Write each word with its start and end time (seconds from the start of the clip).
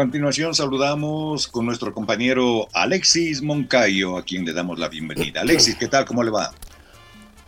Continuación 0.00 0.54
saludamos 0.54 1.46
con 1.46 1.66
nuestro 1.66 1.92
compañero 1.92 2.66
Alexis 2.72 3.42
Moncayo, 3.42 4.16
a 4.16 4.24
quien 4.24 4.46
le 4.46 4.54
damos 4.54 4.78
la 4.78 4.88
bienvenida. 4.88 5.42
Alexis, 5.42 5.76
¿qué 5.76 5.88
tal? 5.88 6.06
¿Cómo 6.06 6.22
le 6.22 6.30
va? 6.30 6.52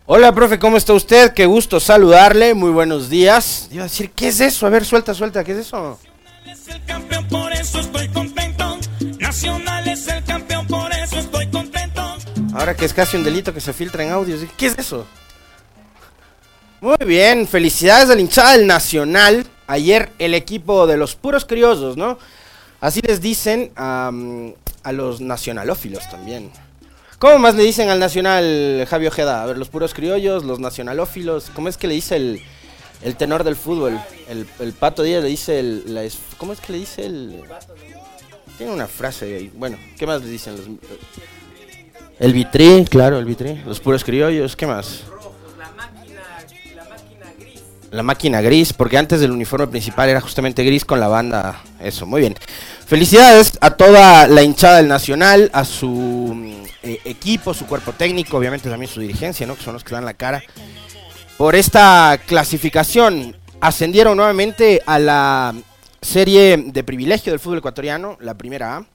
Hola, 0.05 0.35
profe, 0.35 0.59
¿cómo 0.59 0.77
está 0.77 0.93
usted? 0.93 1.33
Qué 1.33 1.47
gusto 1.47 1.81
saludarle, 1.81 2.53
muy 2.53 2.71
buenos 2.71 3.09
días. 3.09 3.69
Iba 3.73 3.85
a 3.85 3.87
decir, 3.87 4.11
¿qué 4.11 4.29
es 4.29 4.41
eso? 4.41 4.67
A 4.67 4.69
ver, 4.69 4.85
suelta, 4.85 5.15
suelta, 5.15 5.43
¿qué 5.45 5.53
es 5.53 5.59
eso? 5.59 5.99
Es 6.47 6.69
el 6.69 6.85
campeón, 6.85 7.27
por 7.29 7.53
eso 7.55 7.81
estoy 7.81 8.09
contento. 8.09 8.79
Nacional 9.19 9.89
es 9.89 10.07
el 10.09 10.23
campeón, 10.25 10.67
por 10.67 10.93
eso 10.93 11.19
estoy 11.21 11.47
contento. 11.47 12.03
Ahora 12.53 12.77
que 12.77 12.85
es 12.85 12.93
casi 12.93 13.17
un 13.17 13.25
delito 13.25 13.55
que 13.55 13.63
se 13.63 13.73
filtra 13.73 14.05
en 14.05 14.11
audios, 14.11 14.41
¿qué 14.59 14.67
es 14.67 14.79
eso? 14.79 15.07
Muy 16.83 16.97
bien, 17.07 17.47
felicidades 17.47 18.11
al 18.11 18.19
hinchada 18.19 18.57
del 18.57 18.67
Nacional. 18.67 19.47
Ayer 19.69 20.11
el 20.19 20.35
equipo 20.35 20.89
de 20.89 20.97
los 20.97 21.15
puros 21.15 21.45
criollos, 21.45 21.97
¿no? 21.97 22.19
Así 22.81 23.01
les 23.01 23.21
dicen 23.21 23.71
a 23.77 24.11
los 24.91 25.21
nacionalófilos 25.21 26.11
también. 26.11 26.51
¿Cómo 27.21 27.39
más 27.39 27.55
le 27.55 27.63
dicen 27.63 27.89
al 27.89 28.01
nacional 28.01 28.85
Javi 28.91 29.07
Ojeda? 29.07 29.45
A 29.45 29.47
ver, 29.47 29.59
los 29.59 29.69
puros 29.69 29.95
criollos, 29.95 30.43
los 30.43 30.59
nacionalófilos. 30.59 31.53
¿Cómo 31.55 31.69
es 31.69 31.77
que 31.77 31.87
le 31.87 31.95
dice 31.95 32.17
el, 32.17 33.17
tenor 33.17 33.45
del 33.45 33.55
fútbol? 33.55 34.01
El, 34.29 34.73
Pato 34.73 35.05
Díaz 35.05 35.23
le 35.23 35.29
dice 35.29 35.61
el... 35.61 36.11
¿Cómo 36.37 36.53
es 36.53 36.61
que 36.61 36.73
le 36.73 36.79
dice 36.79 37.07
el...? 37.07 37.43
Tiene 38.59 38.73
una 38.73 38.89
frase 38.89 39.37
ahí. 39.37 39.53
Bueno, 39.55 39.79
¿qué 39.97 40.05
más 40.05 40.21
le 40.21 40.29
dicen 40.29 40.57
los... 40.57 40.67
El 42.19 42.33
vitrí, 42.33 42.85
claro, 42.91 43.21
el 43.21 43.25
vitrí. 43.25 43.63
Los 43.65 43.79
puros 43.79 44.03
criollos, 44.03 44.57
¿qué 44.57 44.67
más? 44.67 45.05
La 47.91 48.03
máquina 48.03 48.41
gris, 48.41 48.73
porque 48.73 48.97
antes 48.97 49.21
del 49.21 49.33
uniforme 49.33 49.67
principal 49.67 50.09
era 50.09 50.21
justamente 50.21 50.65
gris 50.65 50.85
con 50.85 50.99
la 50.99 51.09
banda. 51.09 51.63
Eso, 51.79 52.07
muy 52.07 52.23
bien. 52.23 52.35
Felicidades 52.87 53.59
a 53.61 53.73
toda 53.73 54.27
la 54.29 54.43
hinchada 54.43 54.79
del 54.79 54.89
Nacional, 54.89 55.51
a 55.53 55.65
su 55.65 55.89
mm, 55.89 56.65
eh, 56.85 57.01
equipo, 57.05 57.53
su 57.53 57.67
cuerpo 57.67 57.93
técnico, 57.93 58.39
obviamente 58.39 58.71
también 58.71 58.91
su 58.91 59.01
dirigencia, 59.01 59.47
¿no? 59.47 59.57
Que 59.57 59.63
son 59.63 59.75
los 59.75 59.85
que 59.85 59.95
dan 59.95 60.07
la 60.07 60.15
cara. 60.15 60.43
Por 61.37 61.55
esta 61.55 62.19
clasificación, 62.27 63.37
ascendieron 63.61 64.17
nuevamente 64.17 64.83
a 64.87 64.99
la 64.99 65.55
serie 66.01 66.57
de 66.57 66.85
privilegio 66.85 67.33
del 67.33 67.41
fútbol 67.41 67.59
ecuatoriano, 67.59 68.17
la 68.21 68.35
primera 68.35 68.77
A, 68.77 68.87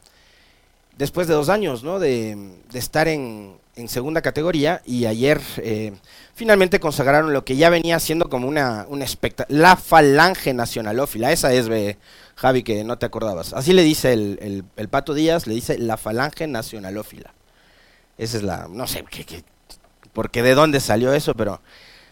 después 0.97 1.27
de 1.27 1.33
dos 1.33 1.49
años, 1.49 1.83
¿no? 1.83 1.99
De, 1.99 2.37
estar 2.73 3.07
en, 3.07 3.55
segunda 3.87 4.21
categoría 4.21 4.81
y 4.85 5.05
ayer 5.05 5.39
eh, 5.57 5.93
finalmente 6.33 6.79
consagraron 6.79 7.31
lo 7.31 7.45
que 7.45 7.55
ya 7.55 7.69
venía 7.69 7.99
siendo 7.99 8.29
como 8.29 8.47
una, 8.47 8.85
una 8.89 9.05
la 9.49 9.75
falange 9.75 10.53
nacionalófila. 10.53 11.31
Esa 11.31 11.53
es, 11.53 11.69
Javi, 12.35 12.63
que 12.63 12.83
no 12.83 12.97
te 12.97 13.05
acordabas. 13.05 13.53
Así 13.53 13.73
le 13.73 13.83
dice 13.83 14.13
el, 14.13 14.63
Pato 14.89 15.13
Díaz, 15.13 15.45
le 15.45 15.53
dice 15.53 15.77
la 15.77 15.97
falange 15.97 16.47
nacionalófila. 16.47 17.33
Esa 18.17 18.37
es 18.37 18.43
la, 18.43 18.67
no 18.67 18.87
sé, 18.87 19.05
qué, 19.09 19.43
porque 20.13 20.41
de 20.41 20.55
dónde 20.55 20.79
salió 20.79 21.13
eso, 21.13 21.35
pero 21.35 21.61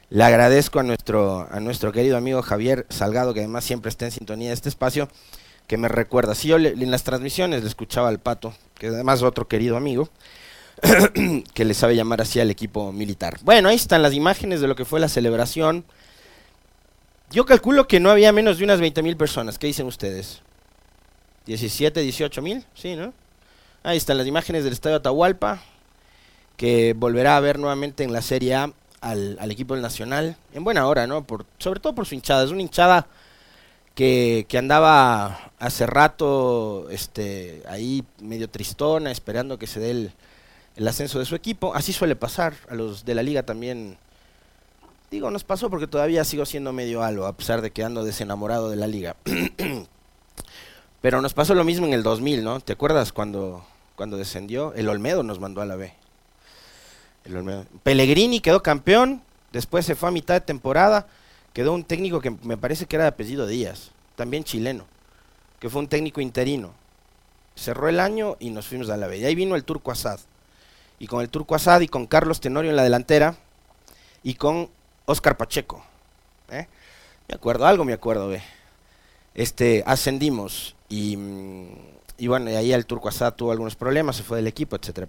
le 0.09 0.23
agradezco 0.23 0.79
a 0.79 0.83
nuestro, 0.83 1.47
a 1.49 1.59
nuestro 1.59 1.91
querido 1.91 2.15
amigo 2.15 2.43
Javier 2.43 2.85
Salgado, 2.89 3.33
que 3.33 3.39
además 3.39 3.63
siempre 3.63 3.89
está 3.89 4.05
en 4.05 4.11
sintonía 4.11 4.49
de 4.49 4.53
este 4.53 4.69
espacio, 4.69 5.09
que 5.65 5.77
me 5.77 5.87
recuerda. 5.87 6.35
Si 6.35 6.47
yo 6.47 6.57
en 6.57 6.91
las 6.91 7.03
transmisiones 7.03 7.63
le 7.63 7.67
escuchaba 7.69 8.09
al 8.09 8.19
Pato, 8.19 8.53
que 8.75 8.87
además 8.87 9.19
es 9.19 9.23
otro 9.23 9.47
querido 9.47 9.77
amigo, 9.77 10.09
que 11.53 11.65
le 11.65 11.73
sabe 11.73 11.95
llamar 11.95 12.21
así 12.21 12.39
al 12.39 12.51
equipo 12.51 12.91
militar. 12.91 13.39
Bueno, 13.43 13.69
ahí 13.69 13.75
están 13.75 14.01
las 14.01 14.13
imágenes 14.13 14.61
de 14.61 14.67
lo 14.67 14.75
que 14.75 14.85
fue 14.85 14.99
la 14.99 15.09
celebración. 15.09 15.85
Yo 17.31 17.45
calculo 17.45 17.87
que 17.87 17.99
no 17.99 18.11
había 18.11 18.31
menos 18.31 18.57
de 18.57 18.63
unas 18.63 18.79
20 18.79 19.01
mil 19.03 19.17
personas. 19.17 19.57
¿Qué 19.57 19.67
dicen 19.67 19.87
ustedes? 19.87 20.41
¿17, 21.47 21.93
18 21.93 22.41
mil? 22.41 22.65
Sí, 22.73 22.95
¿no? 22.95 23.13
Ahí 23.83 23.97
están 23.97 24.17
las 24.17 24.27
imágenes 24.27 24.63
del 24.63 24.73
Estadio 24.73 24.97
Atahualpa, 24.97 25.61
que 26.57 26.93
volverá 26.93 27.37
a 27.37 27.39
ver 27.39 27.59
nuevamente 27.59 28.03
en 28.03 28.13
la 28.13 28.21
Serie 28.21 28.55
A 28.55 28.73
al, 29.01 29.51
equipo 29.51 29.73
del 29.73 29.83
Nacional. 29.83 30.37
En 30.53 30.63
buena 30.63 30.87
hora, 30.87 31.07
¿no? 31.07 31.23
Por, 31.23 31.45
sobre 31.59 31.79
todo 31.79 31.93
por 31.93 32.05
su 32.05 32.15
hinchada. 32.15 32.43
Es 32.43 32.51
una 32.51 32.61
hinchada 32.61 33.07
que, 33.93 34.45
que, 34.49 34.57
andaba 34.57 35.51
hace 35.59 35.85
rato 35.85 36.89
este, 36.89 37.61
ahí 37.67 38.03
medio 38.19 38.49
tristona, 38.49 39.11
esperando 39.11 39.59
que 39.59 39.67
se 39.67 39.79
dé 39.79 39.91
el, 39.91 40.11
el 40.75 40.87
ascenso 40.87 41.19
de 41.19 41.25
su 41.25 41.35
equipo. 41.35 41.73
Así 41.73 41.93
suele 41.93 42.15
pasar, 42.15 42.53
a 42.69 42.75
los 42.75 43.05
de 43.05 43.15
la 43.15 43.23
liga 43.23 43.43
también. 43.43 43.97
Digo, 45.11 45.31
nos 45.31 45.43
pasó 45.43 45.69
porque 45.69 45.87
todavía 45.87 46.23
sigo 46.23 46.45
siendo 46.45 46.73
medio 46.73 47.03
algo, 47.03 47.25
a 47.25 47.37
pesar 47.37 47.61
de 47.61 47.71
que 47.71 47.83
ando 47.83 48.03
desenamorado 48.03 48.69
de 48.69 48.75
la 48.75 48.87
liga. 48.87 49.15
Pero 51.01 51.21
nos 51.21 51.33
pasó 51.33 51.53
lo 51.53 51.63
mismo 51.63 51.85
en 51.85 51.93
el 51.93 52.03
2000, 52.03 52.43
¿no? 52.43 52.59
¿Te 52.59 52.73
acuerdas 52.73 53.13
cuando, 53.13 53.65
cuando 53.95 54.17
descendió? 54.17 54.73
El 54.73 54.89
Olmedo 54.89 55.23
nos 55.23 55.39
mandó 55.39 55.61
a 55.61 55.65
la 55.65 55.75
B. 55.75 55.93
El 57.23 57.37
Olmedo. 57.37 57.65
Pellegrini 57.83 58.39
quedó 58.39 58.63
campeón, 58.63 59.21
después 59.51 59.85
se 59.85 59.95
fue 59.95 60.09
a 60.09 60.11
mitad 60.11 60.33
de 60.33 60.41
temporada, 60.41 61.07
quedó 61.53 61.73
un 61.73 61.83
técnico 61.83 62.19
que 62.21 62.31
me 62.43 62.57
parece 62.57 62.87
que 62.87 62.95
era 62.95 63.05
de 63.05 63.09
apellido 63.09 63.45
Díaz, 63.47 63.91
también 64.15 64.43
chileno, 64.43 64.85
que 65.59 65.69
fue 65.69 65.81
un 65.81 65.87
técnico 65.87 66.21
interino. 66.21 66.73
Cerró 67.55 67.87
el 67.87 67.99
año 67.99 68.35
y 68.39 68.49
nos 68.49 68.67
fuimos 68.67 68.89
a 68.89 68.97
la 68.97 69.07
B. 69.07 69.19
Y 69.19 69.25
ahí 69.25 69.35
vino 69.35 69.55
el 69.55 69.63
Turco 69.63 69.91
Asad 69.91 70.19
y 70.99 71.07
con 71.07 71.21
el 71.21 71.29
Turco 71.29 71.55
Asad 71.55 71.81
y 71.81 71.87
con 71.87 72.07
Carlos 72.07 72.39
Tenorio 72.39 72.69
en 72.69 72.77
la 72.77 72.83
delantera 72.83 73.35
y 74.23 74.35
con 74.35 74.69
Oscar 75.05 75.37
Pacheco. 75.37 75.83
¿eh? 76.49 76.67
Me 77.27 77.35
acuerdo, 77.35 77.65
algo 77.65 77.85
me 77.85 77.93
acuerdo, 77.93 78.27
ve. 78.27 78.41
Este, 79.33 79.83
ascendimos 79.85 80.75
y, 80.87 81.17
mm, 81.17 81.67
y 82.17 82.27
bueno, 82.27 82.49
y 82.49 82.55
ahí 82.55 82.71
el 82.71 82.85
Turco 82.85 83.09
Asad 83.09 83.33
tuvo 83.33 83.51
algunos 83.51 83.75
problemas, 83.75 84.15
se 84.15 84.23
fue 84.23 84.37
del 84.37 84.47
equipo, 84.47 84.75
etcétera. 84.75 85.07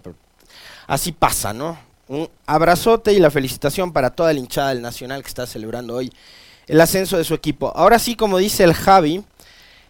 así 0.87 1.11
pasa, 1.11 1.53
¿no? 1.53 1.79
Un 2.09 2.29
abrazote 2.45 3.13
y 3.13 3.19
la 3.19 3.31
felicitación 3.31 3.91
para 3.91 4.11
toda 4.11 4.33
la 4.33 4.39
hinchada 4.39 4.69
del 4.69 4.81
Nacional 4.81 5.21
que 5.21 5.27
está 5.27 5.45
celebrando 5.45 5.95
hoy 5.95 6.11
el 6.67 6.81
ascenso 6.81 7.17
de 7.17 7.23
su 7.23 7.33
equipo. 7.33 7.71
Ahora 7.75 7.99
sí, 7.99 8.15
como 8.15 8.37
dice 8.37 8.63
el 8.63 8.73
Javi, 8.73 9.23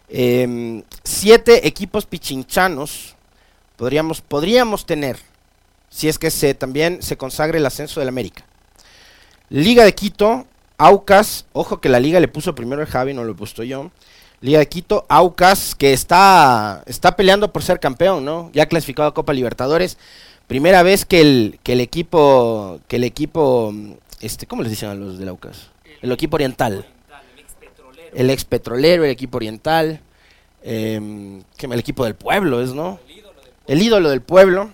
em, 0.08 0.82
siete 1.02 1.66
equipos 1.66 2.06
pichinchanos 2.06 3.16
podríamos, 3.76 4.20
podríamos 4.20 4.84
tener 4.84 5.18
si 5.88 6.08
es 6.08 6.18
que 6.18 6.30
se 6.30 6.54
también 6.54 7.02
se 7.02 7.16
consagre 7.16 7.58
el 7.58 7.66
ascenso 7.66 8.00
del 8.00 8.08
América. 8.08 8.44
Liga 9.50 9.84
de 9.84 9.94
Quito, 9.94 10.46
Aucas, 10.76 11.46
ojo 11.52 11.80
que 11.80 11.88
la 11.88 12.00
liga 12.00 12.20
le 12.20 12.28
puso 12.28 12.54
primero 12.54 12.82
el 12.82 12.88
Javi, 12.88 13.14
no 13.14 13.24
lo 13.24 13.32
he 13.32 13.34
puesto 13.34 13.62
yo. 13.64 13.90
Liga 14.40 14.60
de 14.60 14.68
Quito, 14.68 15.06
Aucas, 15.08 15.74
que 15.74 15.92
está, 15.92 16.82
está 16.86 17.16
peleando 17.16 17.52
por 17.52 17.62
ser 17.62 17.80
campeón, 17.80 18.24
¿no? 18.24 18.50
Ya 18.52 18.66
clasificado 18.66 19.08
a 19.08 19.14
Copa 19.14 19.32
Libertadores. 19.32 19.98
Primera 20.46 20.82
vez 20.82 21.04
que 21.04 21.20
el, 21.20 21.58
que 21.62 21.72
el 21.72 21.80
equipo, 21.80 22.80
que 22.86 22.96
el 22.96 23.04
equipo, 23.04 23.74
este, 24.20 24.46
¿cómo 24.46 24.62
les 24.62 24.70
dicen 24.70 24.90
a 24.90 24.94
los 24.94 25.18
del 25.18 25.28
Aucas? 25.28 25.70
El, 26.00 26.12
equipo 26.12 26.36
oriental. 26.36 26.86
El 28.14 28.30
ex 28.30 28.44
petrolero, 28.44 29.04
el 29.04 29.10
equipo 29.10 29.38
oriental. 29.38 30.00
Eh, 30.62 31.42
el 31.58 31.78
equipo 31.78 32.04
del 32.04 32.14
pueblo 32.14 32.62
es, 32.62 32.72
¿no? 32.72 33.00
El 33.66 33.82
ídolo 33.82 34.10
del 34.10 34.22
pueblo. 34.22 34.70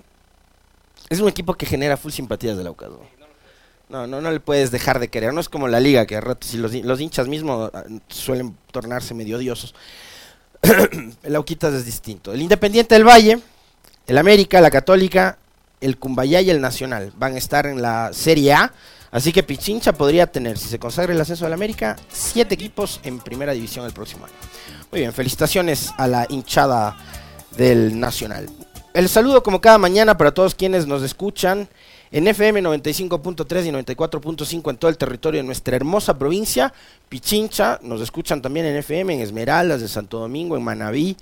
Es 1.15 1.21
un 1.21 1.29
equipo 1.29 1.55
que 1.55 1.65
genera 1.65 1.97
full 1.97 2.11
simpatías 2.11 2.57
del 2.57 2.67
Aucas. 2.67 2.91
No, 3.89 4.09
no, 4.09 4.21
no 4.21 4.33
le 4.33 4.41
puedes 4.41 4.73
dejar 4.73 4.99
de 4.99 5.07
querer. 5.07 5.33
No 5.33 5.41
es 5.41 5.49
como 5.49 5.69
la 5.69 5.79
liga, 5.79 6.07
que 6.07 6.17
a 6.17 6.21
ratos, 6.21 6.53
los 6.55 7.01
hinchas 7.01 7.29
mismos 7.29 7.71
ah, 7.73 7.85
suelen 8.09 8.57
tornarse 8.73 9.15
medio 9.15 9.37
odiosos. 9.37 9.77
el 11.23 11.37
Auquitas 11.37 11.73
es 11.73 11.87
distinto. 11.87 12.33
El 12.33 12.43
Independiente 12.43 12.97
del 12.97 13.07
Valle, 13.07 13.39
el 14.09 14.19
América, 14.19 14.61
la 14.61 14.73
Católica, 14.73 15.39
el 15.81 15.99
Cumbayá 15.99 16.41
y 16.41 16.51
el 16.51 16.61
Nacional 16.61 17.13
van 17.17 17.37
a 17.37 17.39
estar 17.39 17.67
en 17.67 17.81
la 17.81 18.13
Serie 18.13 18.53
A. 18.53 18.73
Así 19.13 19.33
que 19.33 19.45
Pichincha 19.45 19.93
podría 19.93 20.27
tener, 20.27 20.59
si 20.59 20.67
se 20.67 20.81
consagra 20.81 21.13
el 21.13 21.21
ascenso 21.21 21.45
del 21.45 21.55
América, 21.55 21.95
siete 22.09 22.57
equipos 22.57 22.99
en 23.05 23.21
primera 23.21 23.53
división 23.53 23.87
el 23.87 23.93
próximo 23.93 24.25
año. 24.25 24.35
Muy 24.91 25.03
bien, 25.03 25.13
felicitaciones 25.13 25.93
a 25.97 26.09
la 26.09 26.27
hinchada 26.29 26.97
del 27.57 28.01
Nacional. 28.01 28.49
El 28.95 29.09
saludo 29.09 29.43
como 29.43 29.61
cada 29.61 29.77
mañana 29.77 30.17
para 30.17 30.33
todos 30.33 30.55
quienes 30.55 30.87
nos 30.87 31.03
escuchan 31.03 31.69
en 32.13 32.29
FM 32.29 32.63
95.3 32.63 33.67
y 33.67 33.71
94.5 33.71 34.71
en 34.71 34.77
todo 34.77 34.89
el 34.89 34.97
territorio 34.97 35.41
de 35.41 35.45
nuestra 35.45 35.75
hermosa 35.75 36.17
provincia. 36.17 36.73
Pichincha, 37.09 37.81
nos 37.83 38.01
escuchan 38.01 38.41
también 38.41 38.67
en 38.67 38.77
FM, 38.77 39.15
en 39.15 39.21
Esmeraldas, 39.21 39.81
de 39.81 39.89
Santo 39.89 40.21
Domingo, 40.21 40.57
en 40.57 40.63
Manabí, 40.63 41.17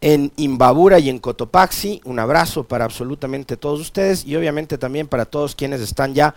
en 0.00 0.30
Imbabura 0.36 1.00
y 1.00 1.08
en 1.08 1.18
Cotopaxi. 1.18 2.02
Un 2.04 2.20
abrazo 2.20 2.62
para 2.62 2.84
absolutamente 2.84 3.56
todos 3.56 3.80
ustedes 3.80 4.24
y 4.24 4.36
obviamente 4.36 4.78
también 4.78 5.08
para 5.08 5.24
todos 5.24 5.56
quienes 5.56 5.80
están 5.80 6.14
ya 6.14 6.36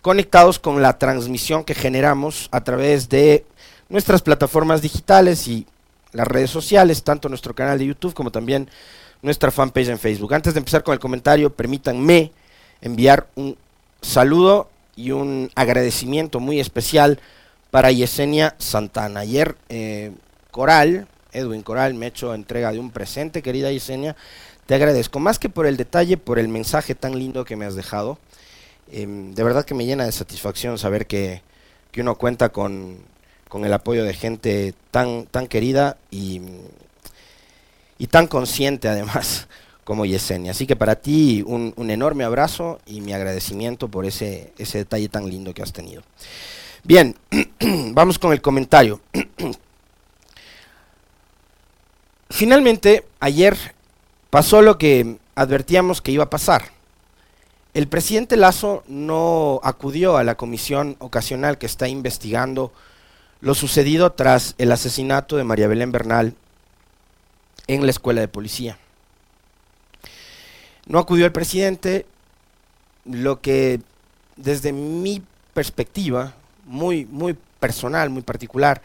conectados 0.00 0.58
con 0.58 0.80
la 0.80 0.96
transmisión 0.96 1.62
que 1.62 1.74
generamos 1.74 2.48
a 2.52 2.64
través 2.64 3.10
de 3.10 3.44
nuestras 3.90 4.22
plataformas 4.22 4.80
digitales 4.80 5.46
y 5.46 5.66
las 6.12 6.26
redes 6.26 6.48
sociales, 6.48 7.02
tanto 7.02 7.28
nuestro 7.28 7.54
canal 7.54 7.78
de 7.78 7.84
YouTube 7.84 8.14
como 8.14 8.30
también 8.30 8.70
nuestra 9.26 9.50
fanpage 9.50 9.88
en 9.88 9.98
Facebook. 9.98 10.32
Antes 10.32 10.54
de 10.54 10.58
empezar 10.58 10.84
con 10.84 10.92
el 10.94 11.00
comentario, 11.00 11.52
permítanme 11.52 12.30
enviar 12.80 13.26
un 13.34 13.58
saludo 14.00 14.70
y 14.94 15.10
un 15.10 15.50
agradecimiento 15.56 16.38
muy 16.38 16.60
especial 16.60 17.18
para 17.72 17.90
Yesenia 17.90 18.54
Santana. 18.58 19.20
Ayer 19.20 19.56
eh, 19.68 20.12
Coral, 20.52 21.08
Edwin 21.32 21.62
Coral, 21.62 21.94
me 21.94 22.06
ha 22.06 22.08
hecho 22.10 22.34
entrega 22.34 22.70
de 22.70 22.78
un 22.78 22.92
presente, 22.92 23.42
querida 23.42 23.72
Yesenia. 23.72 24.14
Te 24.66 24.76
agradezco, 24.76 25.18
más 25.18 25.40
que 25.40 25.48
por 25.48 25.66
el 25.66 25.76
detalle, 25.76 26.16
por 26.16 26.38
el 26.38 26.46
mensaje 26.46 26.94
tan 26.94 27.18
lindo 27.18 27.44
que 27.44 27.56
me 27.56 27.64
has 27.64 27.74
dejado. 27.74 28.18
Em, 28.92 29.34
de 29.34 29.42
verdad 29.42 29.64
que 29.64 29.74
me 29.74 29.86
llena 29.86 30.04
de 30.04 30.12
satisfacción 30.12 30.78
saber 30.78 31.08
que, 31.08 31.42
que 31.90 32.00
uno 32.00 32.14
cuenta 32.14 32.50
con, 32.50 32.98
con, 33.48 33.64
el 33.64 33.72
apoyo 33.72 34.04
de 34.04 34.14
gente 34.14 34.72
tan, 34.92 35.26
tan 35.26 35.48
querida 35.48 35.96
y, 36.12 36.40
y 37.98 38.06
tan 38.08 38.26
consciente 38.26 38.88
además 38.88 39.48
como 39.84 40.04
Yesenia. 40.04 40.50
Así 40.50 40.66
que 40.66 40.76
para 40.76 40.96
ti 40.96 41.42
un, 41.46 41.74
enorme 41.90 42.24
abrazo 42.24 42.80
y 42.86 43.00
mi 43.00 43.12
agradecimiento 43.12 43.88
por 43.88 44.04
ese, 44.04 44.52
ese 44.58 44.78
detalle 44.78 45.08
tan 45.08 45.28
lindo 45.28 45.54
que 45.54 45.62
has 45.62 45.72
tenido. 45.72 46.02
Bien, 46.84 47.16
vamos 47.92 48.18
con 48.18 48.32
el 48.32 48.40
comentario. 48.40 49.00
Finalmente, 52.30 53.06
ayer 53.20 53.56
pasó 54.30 54.60
lo 54.60 54.78
que 54.78 55.18
advertíamos 55.34 56.02
que 56.02 56.12
iba 56.12 56.24
a 56.24 56.30
pasar. 56.30 56.70
El 57.74 57.88
presidente 57.88 58.36
Lazo 58.36 58.82
no 58.88 59.60
acudió 59.62 60.16
a 60.16 60.24
la 60.24 60.36
comisión 60.36 60.96
ocasional 60.98 61.58
que 61.58 61.66
está 61.66 61.88
investigando 61.88 62.72
lo 63.40 63.54
sucedido 63.54 64.12
tras 64.12 64.54
el 64.58 64.72
asesinato 64.72 65.36
de 65.36 65.44
María 65.44 65.68
Belén 65.68 65.92
Bernal 65.92 66.34
en 67.66 67.84
la 67.84 67.90
escuela 67.90 68.20
de 68.20 68.28
policía. 68.28 68.78
No 70.86 70.98
acudió 70.98 71.26
el 71.26 71.32
presidente, 71.32 72.06
lo 73.04 73.40
que 73.40 73.80
desde 74.36 74.72
mi 74.72 75.22
perspectiva, 75.54 76.34
muy, 76.64 77.06
muy 77.06 77.36
personal, 77.58 78.10
muy 78.10 78.22
particular, 78.22 78.82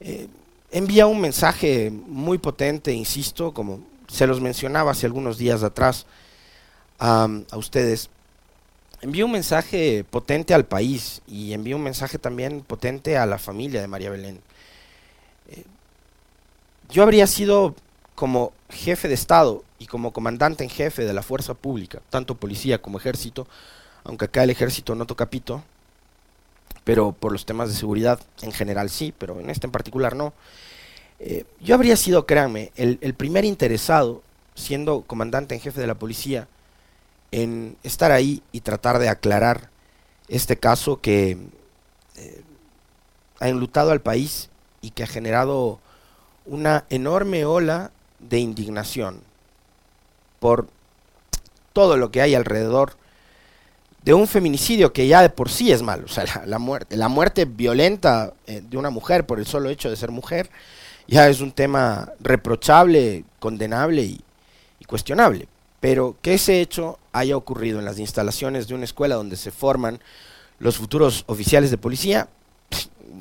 eh, 0.00 0.28
envía 0.70 1.06
un 1.06 1.20
mensaje 1.20 1.90
muy 1.90 2.38
potente, 2.38 2.92
insisto, 2.92 3.52
como 3.52 3.80
se 4.06 4.26
los 4.26 4.40
mencionaba 4.40 4.92
hace 4.92 5.06
algunos 5.06 5.38
días 5.38 5.62
atrás 5.62 6.06
a 6.98 7.28
ustedes. 7.56 8.10
Envía 9.00 9.24
un 9.24 9.30
mensaje 9.32 10.04
potente 10.10 10.54
al 10.54 10.64
país 10.64 11.22
y 11.28 11.52
envía 11.52 11.76
un 11.76 11.82
mensaje 11.82 12.18
también 12.18 12.62
potente 12.62 13.16
a 13.16 13.26
la 13.26 13.38
familia 13.38 13.80
de 13.80 13.86
María 13.86 14.10
Belén. 14.10 14.40
Eh, 15.50 15.64
yo 16.90 17.04
habría 17.04 17.28
sido 17.28 17.76
como 18.18 18.52
jefe 18.68 19.06
de 19.06 19.14
Estado 19.14 19.62
y 19.78 19.86
como 19.86 20.12
comandante 20.12 20.64
en 20.64 20.70
jefe 20.70 21.04
de 21.04 21.12
la 21.12 21.22
fuerza 21.22 21.54
pública, 21.54 22.00
tanto 22.10 22.34
policía 22.34 22.82
como 22.82 22.98
ejército, 22.98 23.46
aunque 24.02 24.24
acá 24.24 24.42
el 24.42 24.50
ejército 24.50 24.96
no 24.96 25.06
toca 25.06 25.30
pito, 25.30 25.62
pero 26.82 27.12
por 27.12 27.30
los 27.30 27.46
temas 27.46 27.68
de 27.68 27.76
seguridad 27.76 28.18
en 28.42 28.50
general 28.50 28.90
sí, 28.90 29.14
pero 29.16 29.38
en 29.38 29.50
este 29.50 29.68
en 29.68 29.70
particular 29.70 30.16
no. 30.16 30.32
Eh, 31.20 31.44
yo 31.60 31.76
habría 31.76 31.96
sido, 31.96 32.26
créanme, 32.26 32.72
el, 32.74 33.14
primer 33.14 33.44
interesado, 33.44 34.24
siendo 34.56 35.02
comandante 35.02 35.54
en 35.54 35.60
jefe 35.60 35.80
de 35.80 35.86
la 35.86 35.94
policía, 35.94 36.48
en 37.30 37.76
estar 37.84 38.10
ahí 38.10 38.42
y 38.50 38.62
tratar 38.62 38.98
de 38.98 39.10
aclarar 39.10 39.70
este 40.26 40.56
caso 40.56 41.00
que 41.00 41.38
eh, 42.16 42.42
ha 43.38 43.48
enlutado 43.48 43.92
al 43.92 44.00
país 44.00 44.50
y 44.82 44.90
que 44.90 45.04
ha 45.04 45.06
generado 45.06 45.78
una 46.46 46.84
enorme 46.90 47.44
ola 47.44 47.92
de 48.18 48.38
indignación 48.38 49.20
por 50.40 50.68
todo 51.72 51.96
lo 51.96 52.10
que 52.10 52.22
hay 52.22 52.34
alrededor 52.34 52.96
de 54.02 54.14
un 54.14 54.26
feminicidio 54.26 54.92
que 54.92 55.06
ya 55.06 55.22
de 55.22 55.30
por 55.30 55.50
sí 55.50 55.72
es 55.72 55.82
malo. 55.82 56.04
O 56.06 56.08
sea, 56.08 56.24
la, 56.46 56.58
muerte, 56.58 56.96
la 56.96 57.08
muerte 57.08 57.44
violenta 57.44 58.32
eh, 58.46 58.62
de 58.68 58.76
una 58.76 58.90
mujer 58.90 59.26
por 59.26 59.38
el 59.38 59.46
solo 59.46 59.68
hecho 59.70 59.90
de 59.90 59.96
ser 59.96 60.10
mujer 60.10 60.50
ya 61.06 61.28
es 61.28 61.40
un 61.40 61.52
tema 61.52 62.12
reprochable, 62.20 63.24
condenable 63.38 64.02
y, 64.02 64.20
y 64.78 64.84
cuestionable. 64.84 65.48
Pero 65.80 66.16
que 66.20 66.34
ese 66.34 66.60
hecho 66.60 66.98
haya 67.12 67.36
ocurrido 67.36 67.78
en 67.78 67.84
las 67.84 67.98
instalaciones 67.98 68.68
de 68.68 68.74
una 68.74 68.84
escuela 68.84 69.14
donde 69.14 69.36
se 69.36 69.50
forman 69.50 70.00
los 70.58 70.76
futuros 70.76 71.24
oficiales 71.26 71.70
de 71.70 71.78
policía, 71.78 72.28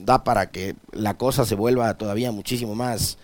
da 0.05 0.23
para 0.23 0.49
que 0.51 0.75
la 0.91 1.17
cosa 1.17 1.45
se 1.45 1.55
vuelva 1.55 1.97
todavía 1.97 2.31
muchísimo 2.31 2.75
más 2.75 3.17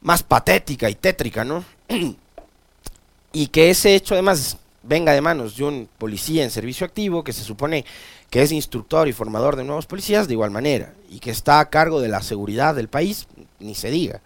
más 0.00 0.22
patética 0.22 0.88
y 0.88 0.94
tétrica, 0.94 1.44
¿no? 1.44 1.64
y 3.32 3.46
que 3.48 3.70
ese 3.70 3.94
hecho 3.94 4.14
además 4.14 4.58
venga 4.82 5.12
de 5.12 5.20
manos 5.20 5.56
de 5.56 5.64
un 5.64 5.88
policía 5.98 6.44
en 6.44 6.50
servicio 6.50 6.86
activo 6.86 7.24
que 7.24 7.32
se 7.32 7.44
supone 7.44 7.84
que 8.30 8.42
es 8.42 8.52
instructor 8.52 9.08
y 9.08 9.12
formador 9.12 9.56
de 9.56 9.64
nuevos 9.64 9.86
policías 9.86 10.28
de 10.28 10.34
igual 10.34 10.50
manera 10.50 10.94
y 11.10 11.18
que 11.18 11.30
está 11.30 11.60
a 11.60 11.70
cargo 11.70 12.00
de 12.00 12.08
la 12.08 12.22
seguridad 12.22 12.74
del 12.74 12.88
país, 12.88 13.26
ni 13.58 13.74
se 13.74 13.90
diga. 13.90 14.20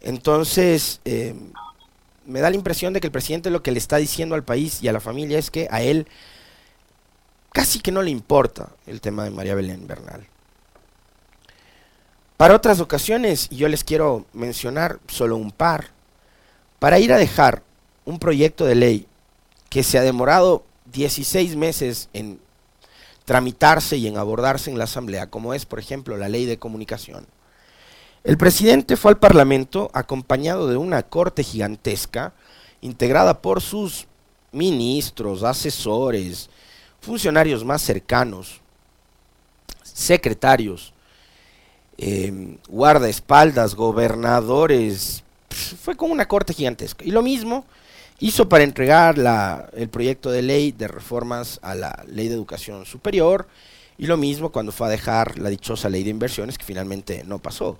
Entonces, 0.00 1.00
eh, 1.04 1.34
me 2.24 2.40
da 2.40 2.50
la 2.50 2.56
impresión 2.56 2.92
de 2.92 3.00
que 3.00 3.08
el 3.08 3.12
presidente 3.12 3.50
lo 3.50 3.62
que 3.62 3.72
le 3.72 3.78
está 3.78 3.96
diciendo 3.96 4.34
al 4.34 4.44
país 4.44 4.82
y 4.82 4.88
a 4.88 4.92
la 4.92 5.00
familia 5.00 5.38
es 5.38 5.50
que 5.50 5.66
a 5.70 5.82
él 5.82 6.06
casi 7.52 7.80
que 7.80 7.90
no 7.90 8.02
le 8.02 8.10
importa 8.10 8.68
el 8.86 9.00
tema 9.00 9.24
de 9.24 9.30
María 9.30 9.54
Belén 9.54 9.86
Bernal. 9.86 10.26
Para 12.38 12.54
otras 12.54 12.78
ocasiones, 12.78 13.48
y 13.50 13.56
yo 13.56 13.68
les 13.68 13.82
quiero 13.82 14.24
mencionar 14.32 15.00
solo 15.08 15.36
un 15.36 15.50
par, 15.50 15.90
para 16.78 17.00
ir 17.00 17.12
a 17.12 17.18
dejar 17.18 17.64
un 18.04 18.20
proyecto 18.20 18.64
de 18.64 18.76
ley 18.76 19.08
que 19.68 19.82
se 19.82 19.98
ha 19.98 20.02
demorado 20.02 20.62
16 20.92 21.56
meses 21.56 22.08
en 22.12 22.38
tramitarse 23.24 23.96
y 23.96 24.06
en 24.06 24.18
abordarse 24.18 24.70
en 24.70 24.78
la 24.78 24.84
Asamblea, 24.84 25.28
como 25.28 25.52
es, 25.52 25.66
por 25.66 25.80
ejemplo, 25.80 26.16
la 26.16 26.28
ley 26.28 26.46
de 26.46 26.60
comunicación. 26.60 27.26
El 28.22 28.38
presidente 28.38 28.96
fue 28.96 29.10
al 29.10 29.18
Parlamento 29.18 29.90
acompañado 29.92 30.68
de 30.68 30.76
una 30.76 31.02
corte 31.02 31.42
gigantesca, 31.42 32.34
integrada 32.80 33.42
por 33.42 33.60
sus 33.60 34.06
ministros, 34.52 35.42
asesores, 35.42 36.50
funcionarios 37.00 37.64
más 37.64 37.82
cercanos, 37.82 38.60
secretarios, 39.82 40.94
eh, 41.98 42.56
guardaespaldas, 42.68 43.74
gobernadores, 43.74 45.24
fue 45.82 45.96
como 45.96 46.12
una 46.12 46.28
corte 46.28 46.54
gigantesca. 46.54 47.04
Y 47.04 47.10
lo 47.10 47.22
mismo 47.22 47.64
hizo 48.20 48.48
para 48.48 48.64
entregar 48.64 49.18
la, 49.18 49.68
el 49.74 49.88
proyecto 49.88 50.30
de 50.30 50.42
ley 50.42 50.72
de 50.72 50.88
reformas 50.88 51.58
a 51.62 51.74
la 51.74 52.04
ley 52.08 52.28
de 52.28 52.34
educación 52.34 52.86
superior, 52.86 53.48
y 53.98 54.06
lo 54.06 54.16
mismo 54.16 54.50
cuando 54.50 54.70
fue 54.70 54.86
a 54.86 54.90
dejar 54.90 55.38
la 55.38 55.50
dichosa 55.50 55.88
ley 55.88 56.04
de 56.04 56.10
inversiones 56.10 56.56
que 56.56 56.64
finalmente 56.64 57.24
no 57.24 57.40
pasó. 57.40 57.78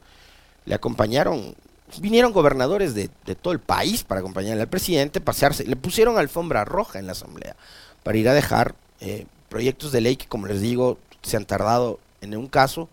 Le 0.64 0.74
acompañaron, 0.74 1.54
vinieron 2.00 2.32
gobernadores 2.32 2.94
de, 2.94 3.08
todo 3.40 3.52
el 3.52 3.60
país 3.60 4.02
para 4.02 4.20
acompañarle 4.20 4.62
al 4.62 4.68
presidente, 4.68 5.20
pasearse, 5.20 5.64
le 5.64 5.76
pusieron 5.76 6.18
alfombra 6.18 6.64
roja 6.64 6.98
en 6.98 7.06
la 7.06 7.12
asamblea 7.12 7.54
para 8.02 8.18
ir 8.18 8.28
a 8.28 8.34
dejar 8.34 8.74
eh, 9.00 9.26
proyectos 9.48 9.92
de 9.92 10.00
ley 10.00 10.16
que, 10.16 10.26
como 10.26 10.48
les 10.48 10.60
digo, 10.60 10.98
se 11.22 11.36
han 11.36 11.44
tardado 11.44 12.00
en 12.20 12.36
un 12.36 12.48
caso 12.48 12.88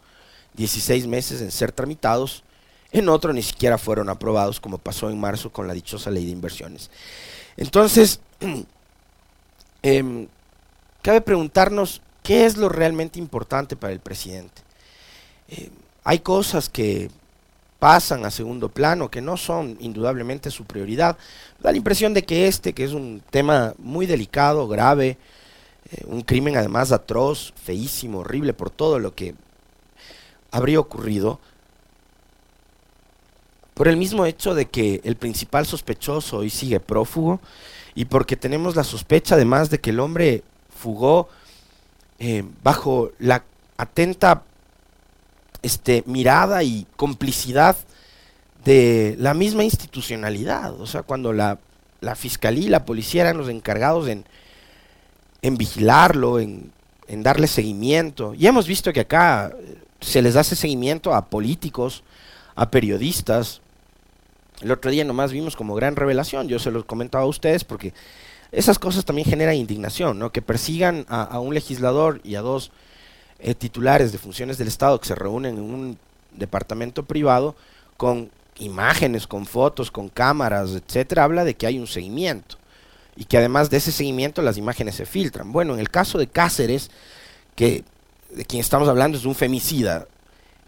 16 0.55 1.07
meses 1.07 1.41
en 1.41 1.51
ser 1.51 1.71
tramitados, 1.71 2.43
en 2.91 3.09
otro 3.09 3.33
ni 3.33 3.41
siquiera 3.41 3.77
fueron 3.77 4.09
aprobados, 4.09 4.59
como 4.59 4.77
pasó 4.77 5.09
en 5.09 5.19
marzo 5.19 5.51
con 5.51 5.67
la 5.67 5.73
dichosa 5.73 6.11
ley 6.11 6.25
de 6.25 6.31
inversiones. 6.31 6.89
Entonces, 7.57 8.19
em, 9.81 10.27
cabe 11.01 11.21
preguntarnos 11.21 12.01
qué 12.23 12.45
es 12.45 12.57
lo 12.57 12.69
realmente 12.69 13.19
importante 13.19 13.75
para 13.75 13.93
el 13.93 13.99
presidente. 13.99 14.61
Em, 15.49 15.69
hay 16.03 16.19
cosas 16.19 16.69
que 16.69 17.09
pasan 17.79 18.25
a 18.25 18.31
segundo 18.31 18.69
plano, 18.69 19.11
que 19.11 19.21
no 19.21 19.37
son 19.37 19.77
indudablemente 19.79 20.49
su 20.49 20.65
prioridad. 20.65 21.17
Da 21.59 21.71
la 21.71 21.77
impresión 21.77 22.13
de 22.13 22.23
que 22.23 22.47
este, 22.47 22.73
que 22.73 22.83
es 22.83 22.93
un 22.93 23.21
tema 23.29 23.73
muy 23.77 24.05
delicado, 24.05 24.67
grave, 24.67 25.17
eh, 25.91 26.03
un 26.07 26.21
crimen 26.21 26.57
además 26.57 26.91
atroz, 26.91 27.53
feísimo, 27.61 28.19
horrible 28.19 28.53
por 28.53 28.69
todo 28.69 28.99
lo 28.99 29.13
que 29.13 29.35
habría 30.55 30.79
ocurrido, 30.79 31.41
por 33.73 33.89
el 33.89 33.97
mismo 33.97 34.25
hecho 34.25 34.55
de 34.55 34.67
que 34.67 35.01
el 35.03 35.17
principal 35.17 35.65
sospechoso 35.65 36.37
hoy 36.37 36.49
sigue 36.49 36.79
prófugo 36.79 37.41
y 37.93 38.05
porque 38.05 38.37
tenemos 38.37 38.77
la 38.77 38.85
sospecha 38.85 39.35
además 39.35 39.69
de 39.69 39.81
que 39.81 39.89
el 39.89 39.99
hombre 39.99 40.43
fugó 40.73 41.27
eh, 42.19 42.45
bajo 42.63 43.11
la 43.19 43.43
atenta 43.75 44.43
este, 45.61 46.03
mirada 46.05 46.63
y 46.63 46.87
complicidad 46.95 47.75
de 48.63 49.17
la 49.19 49.33
misma 49.33 49.65
institucionalidad. 49.65 50.79
O 50.79 50.87
sea, 50.87 51.03
cuando 51.03 51.33
la, 51.33 51.59
fiscalía 52.15 52.67
y 52.67 52.69
la 52.69 52.85
policía 52.85 53.23
eran 53.23 53.37
los 53.37 53.49
encargados 53.49 54.07
en, 54.07 54.23
en 55.41 55.57
vigilarlo, 55.57 56.39
en, 56.39 56.71
en, 57.09 57.23
darle 57.23 57.47
seguimiento. 57.47 58.33
Y 58.35 58.47
hemos 58.47 58.67
visto 58.67 58.93
que 58.93 59.01
acá 59.01 59.51
se 60.05 60.21
les 60.21 60.35
hace 60.35 60.55
seguimiento 60.55 61.13
a 61.13 61.25
políticos, 61.25 62.03
a 62.55 62.69
periodistas. 62.69 63.61
El 64.61 64.71
otro 64.71 64.91
día 64.91 65.03
nomás 65.03 65.31
vimos 65.31 65.55
como 65.55 65.75
gran 65.75 65.95
revelación, 65.95 66.47
yo 66.47 66.59
se 66.59 66.71
lo 66.71 66.85
comentaba 66.85 67.23
a 67.23 67.27
ustedes 67.27 67.63
porque 67.63 67.93
esas 68.51 68.79
cosas 68.79 69.03
también 69.03 69.27
generan 69.27 69.55
indignación, 69.55 70.19
¿no? 70.19 70.31
Que 70.31 70.41
persigan 70.41 71.05
a, 71.09 71.23
a 71.23 71.39
un 71.39 71.53
legislador 71.53 72.21
y 72.23 72.35
a 72.35 72.41
dos 72.41 72.71
eh, 73.39 73.55
titulares 73.55 74.11
de 74.11 74.17
funciones 74.17 74.57
del 74.57 74.67
Estado 74.67 74.99
que 74.99 75.07
se 75.07 75.15
reúnen 75.15 75.57
en 75.57 75.63
un 75.63 75.97
departamento 76.31 77.03
privado 77.03 77.55
con 77.97 78.29
imágenes, 78.57 79.27
con 79.27 79.45
fotos, 79.45 79.91
con 79.91 80.07
cámaras, 80.07 80.71
etcétera, 80.71 81.23
habla 81.23 81.43
de 81.43 81.55
que 81.55 81.67
hay 81.67 81.79
un 81.79 81.87
seguimiento 81.87 82.57
y 83.15 83.25
que 83.25 83.37
además 83.37 83.69
de 83.69 83.77
ese 83.77 83.91
seguimiento 83.91 84.41
las 84.41 84.57
imágenes 84.57 84.95
se 84.95 85.05
filtran. 85.05 85.51
Bueno, 85.51 85.73
en 85.73 85.79
el 85.79 85.89
caso 85.89 86.17
de 86.17 86.27
Cáceres, 86.27 86.91
que 87.55 87.83
de 88.29 88.45
quien 88.45 88.59
estamos 88.59 88.87
hablando 88.87 89.17
es 89.17 89.25
un 89.25 89.35
femicida, 89.35 90.07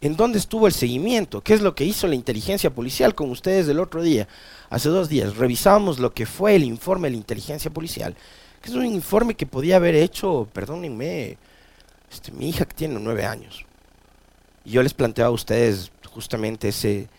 ¿en 0.01 0.15
dónde 0.15 0.37
estuvo 0.37 0.67
el 0.67 0.73
seguimiento? 0.73 1.41
¿Qué 1.41 1.53
es 1.53 1.61
lo 1.61 1.75
que 1.75 1.85
hizo 1.85 2.07
la 2.07 2.15
inteligencia 2.15 2.73
policial 2.73 3.15
con 3.15 3.29
ustedes 3.29 3.67
el 3.67 3.79
otro 3.79 4.01
día? 4.01 4.27
Hace 4.69 4.89
dos 4.89 5.09
días 5.09 5.37
revisábamos 5.37 5.99
lo 5.99 6.13
que 6.13 6.25
fue 6.25 6.55
el 6.55 6.63
informe 6.63 7.07
de 7.07 7.11
la 7.11 7.17
inteligencia 7.17 7.71
policial, 7.71 8.15
que 8.61 8.69
es 8.69 8.75
un 8.75 8.85
informe 8.85 9.35
que 9.35 9.45
podía 9.45 9.77
haber 9.77 9.95
hecho, 9.95 10.47
perdónenme, 10.53 11.37
este, 12.11 12.31
mi 12.31 12.49
hija 12.49 12.65
que 12.65 12.75
tiene 12.75 12.99
nueve 12.99 13.25
años. 13.25 13.65
Y 14.63 14.71
yo 14.71 14.83
les 14.83 14.93
planteaba 14.93 15.29
a 15.29 15.33
ustedes 15.33 15.91
justamente 16.11 16.69
ese, 16.69 17.09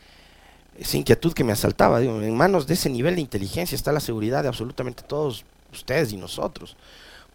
esa 0.79 0.97
inquietud 0.97 1.33
que 1.33 1.45
me 1.45 1.53
asaltaba. 1.53 2.01
Digo, 2.01 2.21
en 2.21 2.37
manos 2.37 2.67
de 2.67 2.75
ese 2.75 2.91
nivel 2.91 3.17
de 3.17 3.21
inteligencia 3.21 3.77
está 3.77 3.93
la 3.93 4.01
seguridad 4.01 4.43
de 4.43 4.49
absolutamente 4.49 5.03
todos 5.03 5.45
ustedes 5.73 6.13
y 6.13 6.17
nosotros. 6.17 6.77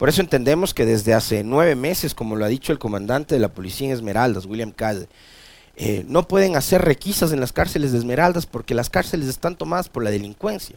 Por 0.04 0.10
eso 0.10 0.20
entendemos 0.20 0.74
que 0.74 0.86
desde 0.86 1.14
hace 1.14 1.46
nueve 1.46 1.76
meses, 1.76 2.14
como 2.14 2.36
lo 2.36 2.44
ha 2.44 2.50
dicho 2.50 2.74
el 2.74 2.78
comandante 2.78 3.36
de 3.36 3.40
la 3.40 3.54
policía 3.54 3.88
en 3.88 3.94
Esmeraldas, 3.94 4.46
William 4.46 4.72
Cade, 4.72 5.08
eh, 5.78 6.04
no 6.10 6.28
pueden 6.28 6.58
hacer 6.58 6.82
requisas 6.82 7.32
en 7.32 7.40
las 7.40 7.54
cárceles 7.54 7.94
de 7.94 8.00
Esmeraldas 8.00 8.46
porque 8.46 8.74
las 8.74 8.90
cárceles 8.90 9.30
están 9.30 9.56
tomadas 9.56 9.88
por 9.88 10.04
la 10.04 10.12
delincuencia. 10.12 10.76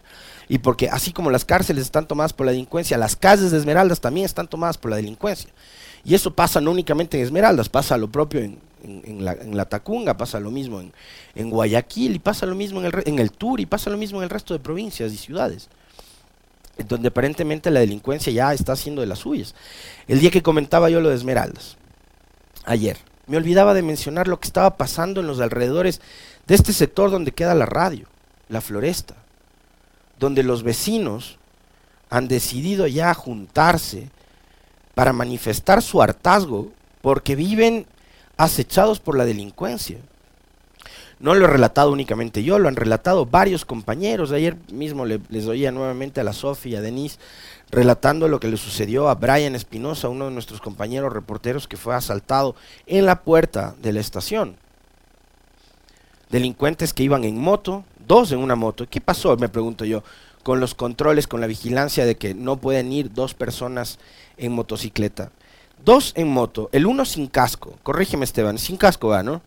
Y 0.49 0.59
porque 0.59 0.89
así 0.91 1.13
como 1.13 1.33
las 1.33 1.45
cárceles 1.45 1.83
están 1.83 2.07
tomadas 2.07 2.35
por 2.35 2.47
la 2.47 2.53
delincuencia, 2.53 2.97
las 2.99 3.17
calles 3.17 3.51
de 3.51 3.59
Esmeraldas 3.59 4.01
también 4.01 4.27
están 4.27 4.47
tomadas 4.47 4.79
por 4.79 4.93
la 4.93 4.97
delincuencia. 4.97 5.51
Y 6.05 6.15
eso 6.15 6.33
pasa 6.33 6.61
no 6.61 6.71
únicamente 6.71 7.19
en 7.19 7.25
Esmeraldas, 7.25 7.69
pasa 7.69 7.99
lo 7.99 8.09
propio 8.09 8.43
en, 8.43 9.25
la, 9.25 9.65
Tacunga, 9.65 10.17
pasa 10.17 10.39
lo 10.39 10.53
mismo 10.53 10.81
en, 11.35 11.51
Guayaquil, 11.51 12.15
y 12.15 12.19
pasa 12.21 12.47
lo 12.47 12.55
mismo 12.55 12.79
en 12.79 12.87
el, 12.87 13.03
en 13.05 13.19
el 13.19 13.33
Tur, 13.33 13.59
y 13.59 13.67
pasa 13.67 13.91
lo 13.91 13.99
mismo 13.99 14.19
en 14.19 14.23
el 14.23 14.31
resto 14.31 14.55
de 14.55 14.61
provincias 14.61 15.13
y 15.13 15.17
ciudades, 15.17 15.69
donde 16.89 17.09
aparentemente 17.09 17.71
la 17.71 17.81
delincuencia 17.81 18.33
ya 18.33 18.53
está 18.53 18.73
haciendo 18.73 19.01
de 19.01 19.07
las 19.07 19.21
suyas. 19.21 19.55
El 20.09 20.21
día 20.21 20.31
que 20.31 20.43
comentaba 20.43 20.91
yo 20.91 21.01
lo 21.01 21.09
de 21.09 21.17
Esmeraldas, 21.17 21.77
ayer, 22.65 22.99
me 23.27 23.37
olvidaba 23.37 23.75
de 23.75 23.83
mencionar 23.83 24.29
lo 24.29 24.39
que 24.39 24.47
estaba 24.47 24.77
pasando 24.77 25.21
en 25.21 25.27
los 25.27 25.41
alrededores 25.41 26.01
de 26.47 26.55
este 26.55 26.73
sector 26.73 27.11
donde 27.11 27.33
queda 27.33 27.55
la 27.55 27.67
radio, 27.67 28.07
la 28.49 28.61
floresta, 28.61 29.17
donde 30.19 30.43
los 30.43 30.63
vecinos 30.63 31.39
han 32.09 32.29
decidido 32.29 32.87
ya 32.87 33.13
juntarse 33.15 34.11
para 34.95 35.13
manifestar 35.13 35.83
su 35.83 36.01
hartazgo 36.01 36.73
porque 37.03 37.35
viven 37.35 37.87
acechados 38.37 39.01
por 39.01 39.17
la 39.17 39.25
delincuencia. 39.25 39.99
No 41.19 41.35
lo 41.35 41.47
he 41.47 41.49
relatado 41.49 41.91
únicamente 41.91 42.45
yo, 42.45 42.59
lo 42.59 42.69
han 42.69 42.77
relatado 42.77 43.25
varios 43.25 43.65
compañeros. 43.65 44.33
Ayer 44.33 44.57
mismo 44.71 45.07
les 45.07 45.47
oía 45.47 45.73
nuevamente 45.73 46.21
a 46.21 46.25
la 46.25 46.35
Sofía 46.35 46.73
y 46.73 46.77
a 46.77 46.81
Denise 46.83 47.19
relatando 47.71 48.29
lo 48.29 48.39
que 48.39 48.49
le 48.49 48.57
sucedió 48.57 49.09
a 49.09 49.15
Brian 49.15 49.55
Espinosa, 49.55 50.09
uno 50.09 50.27
de 50.27 50.31
nuestros 50.31 50.61
compañeros 50.61 51.13
reporteros 51.13 51.67
que 51.67 51.77
fue 51.77 51.95
asaltado 51.95 52.55
en 52.87 53.07
la 53.07 53.23
puerta 53.23 53.75
de 53.83 53.93
la 53.93 54.01
estación. 54.01 54.57
Delincuentes 56.31 56.93
que 56.93 57.03
iban 57.03 57.25
en 57.25 57.41
moto, 57.41 57.85
dos 58.07 58.33
en 58.33 58.39
una 58.39 58.55
moto. 58.55 58.87
¿Qué 58.89 59.01
pasó? 59.01 59.37
Me 59.37 59.49
pregunto 59.49 59.85
yo 59.85 60.03
con 60.43 60.61
los 60.61 60.75
controles, 60.75 61.27
con 61.27 61.41
la 61.41 61.49
vigilancia 61.49 62.05
de 62.05 62.17
que 62.17 62.35
no 62.35 62.59
pueden 62.59 62.93
ir 62.93 63.13
dos 63.13 63.35
personas 63.35 63.99
en 64.37 64.53
motocicleta. 64.53 65.33
Dos 65.85 66.13
en 66.15 66.29
moto, 66.29 66.69
el 66.73 66.87
uno 66.87 67.05
sin 67.05 67.27
casco. 67.27 67.75
Corrígeme 67.83 68.25
Esteban, 68.25 68.59
sin 68.59 68.77
casco 68.77 69.09
va, 69.09 69.23
¿no? 69.23 69.43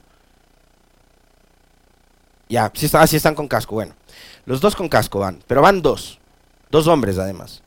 Ya, 2.49 2.71
si 2.75 2.87
están, 2.87 3.03
están 3.03 3.35
con 3.35 3.47
casco, 3.47 3.75
bueno. 3.75 3.93
Los 4.45 4.59
dos 4.59 4.75
con 4.75 4.89
casco 4.89 5.19
van, 5.19 5.39
pero 5.47 5.61
van 5.61 5.81
dos. 5.81 6.19
Dos 6.69 6.87
hombres 6.87 7.17
además. 7.17 7.61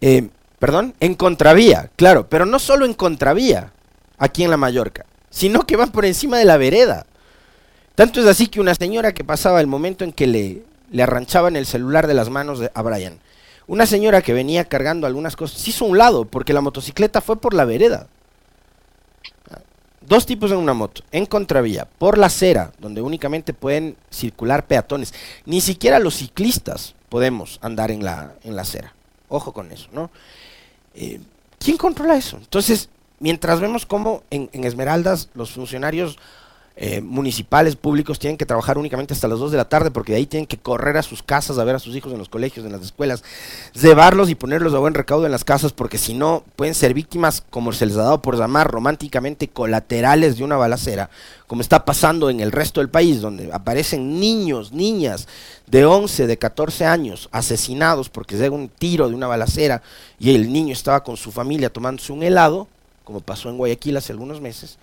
Eh, 0.00 0.28
perdón, 0.58 0.94
en 1.00 1.14
contravía, 1.14 1.90
claro, 1.96 2.28
pero 2.28 2.46
no 2.46 2.58
solo 2.58 2.84
en 2.84 2.94
contravía, 2.94 3.72
aquí 4.18 4.44
en 4.44 4.50
la 4.50 4.56
Mallorca, 4.56 5.04
sino 5.30 5.66
que 5.66 5.76
van 5.76 5.90
por 5.90 6.04
encima 6.04 6.38
de 6.38 6.44
la 6.44 6.56
vereda. 6.56 7.06
Tanto 7.94 8.20
es 8.20 8.26
así 8.26 8.46
que 8.46 8.60
una 8.60 8.74
señora 8.74 9.12
que 9.12 9.24
pasaba 9.24 9.60
el 9.60 9.66
momento 9.66 10.04
en 10.04 10.12
que 10.12 10.26
le 10.26 10.62
le 10.90 11.02
arranchaban 11.02 11.56
el 11.56 11.66
celular 11.66 12.06
de 12.06 12.14
las 12.14 12.30
manos 12.30 12.60
a 12.72 12.82
Brian. 12.82 13.20
Una 13.66 13.86
señora 13.86 14.22
que 14.22 14.32
venía 14.32 14.64
cargando 14.64 15.06
algunas 15.06 15.36
cosas 15.36 15.60
se 15.60 15.70
hizo 15.70 15.84
un 15.84 15.98
lado 15.98 16.24
porque 16.24 16.52
la 16.52 16.60
motocicleta 16.60 17.20
fue 17.20 17.40
por 17.40 17.54
la 17.54 17.64
vereda. 17.64 18.08
Dos 20.10 20.26
tipos 20.26 20.50
en 20.50 20.56
una 20.56 20.74
moto, 20.74 21.04
en 21.12 21.24
contravía, 21.24 21.84
por 21.84 22.18
la 22.18 22.26
acera, 22.26 22.72
donde 22.80 23.00
únicamente 23.00 23.54
pueden 23.54 23.96
circular 24.10 24.66
peatones. 24.66 25.14
Ni 25.46 25.60
siquiera 25.60 26.00
los 26.00 26.16
ciclistas 26.16 26.96
podemos 27.08 27.60
andar 27.62 27.92
en 27.92 28.04
la, 28.04 28.34
en 28.42 28.56
la 28.56 28.62
acera. 28.62 28.92
Ojo 29.28 29.52
con 29.52 29.70
eso, 29.70 29.88
¿no? 29.92 30.10
Eh, 30.96 31.20
¿Quién 31.60 31.76
controla 31.76 32.16
eso? 32.16 32.38
Entonces, 32.38 32.88
mientras 33.20 33.60
vemos 33.60 33.86
cómo 33.86 34.24
en 34.30 34.64
Esmeraldas 34.64 35.28
los 35.34 35.52
funcionarios 35.52 36.18
eh, 36.82 37.02
municipales, 37.02 37.76
públicos, 37.76 38.18
tienen 38.18 38.38
que 38.38 38.46
trabajar 38.46 38.78
únicamente 38.78 39.12
hasta 39.12 39.28
las 39.28 39.38
2 39.38 39.50
de 39.50 39.58
la 39.58 39.68
tarde 39.68 39.90
porque 39.90 40.12
de 40.12 40.18
ahí 40.18 40.24
tienen 40.24 40.46
que 40.46 40.56
correr 40.56 40.96
a 40.96 41.02
sus 41.02 41.22
casas 41.22 41.58
a 41.58 41.64
ver 41.64 41.74
a 41.76 41.78
sus 41.78 41.94
hijos 41.94 42.10
en 42.10 42.18
los 42.18 42.30
colegios, 42.30 42.64
en 42.64 42.72
las 42.72 42.80
escuelas, 42.80 43.22
llevarlos 43.74 44.30
y 44.30 44.34
ponerlos 44.34 44.72
a 44.72 44.78
buen 44.78 44.94
recaudo 44.94 45.26
en 45.26 45.32
las 45.32 45.44
casas 45.44 45.74
porque 45.74 45.98
si 45.98 46.14
no 46.14 46.42
pueden 46.56 46.74
ser 46.74 46.94
víctimas, 46.94 47.42
como 47.50 47.74
se 47.74 47.84
les 47.84 47.98
ha 47.98 48.04
dado 48.04 48.22
por 48.22 48.38
llamar 48.38 48.70
románticamente, 48.70 49.46
colaterales 49.46 50.38
de 50.38 50.44
una 50.44 50.56
balacera, 50.56 51.10
como 51.46 51.60
está 51.60 51.84
pasando 51.84 52.30
en 52.30 52.40
el 52.40 52.50
resto 52.50 52.80
del 52.80 52.88
país, 52.88 53.20
donde 53.20 53.52
aparecen 53.52 54.18
niños, 54.18 54.72
niñas 54.72 55.28
de 55.66 55.84
11, 55.84 56.26
de 56.26 56.38
14 56.38 56.86
años 56.86 57.28
asesinados 57.30 58.08
porque 58.08 58.38
llega 58.38 58.56
un 58.56 58.70
tiro 58.70 59.06
de 59.06 59.14
una 59.14 59.26
balacera 59.26 59.82
y 60.18 60.34
el 60.34 60.50
niño 60.50 60.72
estaba 60.72 61.04
con 61.04 61.18
su 61.18 61.30
familia 61.30 61.70
tomándose 61.70 62.10
un 62.10 62.22
helado, 62.22 62.68
como 63.04 63.20
pasó 63.20 63.50
en 63.50 63.58
Guayaquil 63.58 63.98
hace 63.98 64.12
algunos 64.12 64.40
meses 64.40 64.78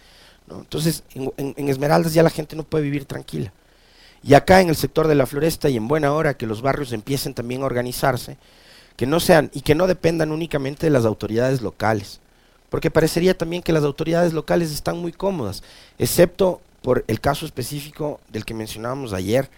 entonces, 0.49 1.03
en, 1.13 1.69
Esmeraldas 1.69 2.13
ya 2.13 2.23
la 2.23 2.29
gente 2.29 2.55
no 2.55 2.63
puede 2.63 2.83
vivir 2.83 3.05
tranquila. 3.05 3.51
Y 4.23 4.33
acá 4.33 4.61
en 4.61 4.69
el 4.69 4.75
sector 4.75 5.07
de 5.07 5.15
la 5.15 5.25
floresta 5.25 5.69
y 5.69 5.77
en 5.77 5.87
buena 5.87 6.13
hora 6.13 6.35
que 6.35 6.47
los 6.47 6.61
barrios 6.61 6.91
empiecen 6.91 7.33
también 7.33 7.61
a 7.61 7.65
organizarse, 7.65 8.37
que 8.95 9.05
no 9.05 9.19
sean 9.19 9.51
y 9.53 9.61
que 9.61 9.75
no 9.75 9.87
dependan 9.87 10.31
únicamente 10.31 10.87
de 10.87 10.91
las 10.91 11.05
autoridades 11.05 11.61
locales. 11.61 12.19
Porque 12.69 12.91
parecería 12.91 13.37
también 13.37 13.61
que 13.61 13.73
las 13.73 13.83
autoridades 13.83 14.33
locales 14.33 14.71
están 14.71 14.97
muy 14.97 15.11
cómodas, 15.11 15.63
excepto 15.99 16.61
por 16.81 17.05
el 17.07 17.21
caso 17.21 17.45
específico 17.45 18.19
del 18.29 18.45
que 18.45 18.53
mencionábamos 18.53 19.13
ayer, 19.13 19.49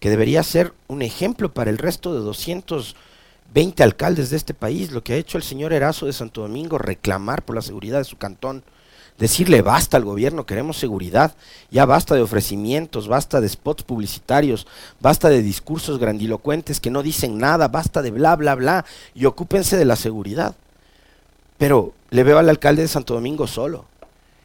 que 0.00 0.10
debería 0.10 0.42
ser 0.42 0.72
un 0.86 1.02
ejemplo 1.02 1.52
para 1.52 1.70
el 1.70 1.78
resto 1.78 2.14
de 2.14 2.20
220 2.20 3.82
alcaldes 3.82 4.30
de 4.30 4.36
este 4.36 4.54
país, 4.54 4.92
lo 4.92 5.02
que 5.02 5.14
ha 5.14 5.16
hecho 5.16 5.38
el 5.38 5.44
señor 5.44 5.72
Erazo 5.72 6.06
de 6.06 6.12
Santo 6.12 6.42
Domingo, 6.42 6.78
reclamar 6.78 7.44
por 7.44 7.56
la 7.56 7.62
seguridad 7.62 7.98
de 7.98 8.04
su 8.04 8.18
cantón, 8.18 8.64
decirle 9.18 9.62
basta 9.62 9.96
al 9.96 10.04
gobierno, 10.04 10.46
queremos 10.46 10.76
seguridad, 10.76 11.34
ya 11.70 11.86
basta 11.86 12.14
de 12.14 12.22
ofrecimientos, 12.22 13.08
basta 13.08 13.40
de 13.40 13.48
spots 13.48 13.84
publicitarios, 13.84 14.66
basta 15.00 15.28
de 15.28 15.42
discursos 15.42 15.98
grandilocuentes 15.98 16.80
que 16.80 16.90
no 16.90 17.02
dicen 17.02 17.38
nada, 17.38 17.68
basta 17.68 18.02
de 18.02 18.10
bla, 18.10 18.36
bla, 18.36 18.54
bla, 18.54 18.84
y 19.14 19.26
ocúpense 19.26 19.76
de 19.76 19.84
la 19.84 19.96
seguridad. 19.96 20.56
Pero 21.58 21.94
le 22.10 22.24
veo 22.24 22.38
al 22.38 22.48
alcalde 22.48 22.82
de 22.82 22.88
Santo 22.88 23.14
Domingo 23.14 23.46
solo. 23.46 23.86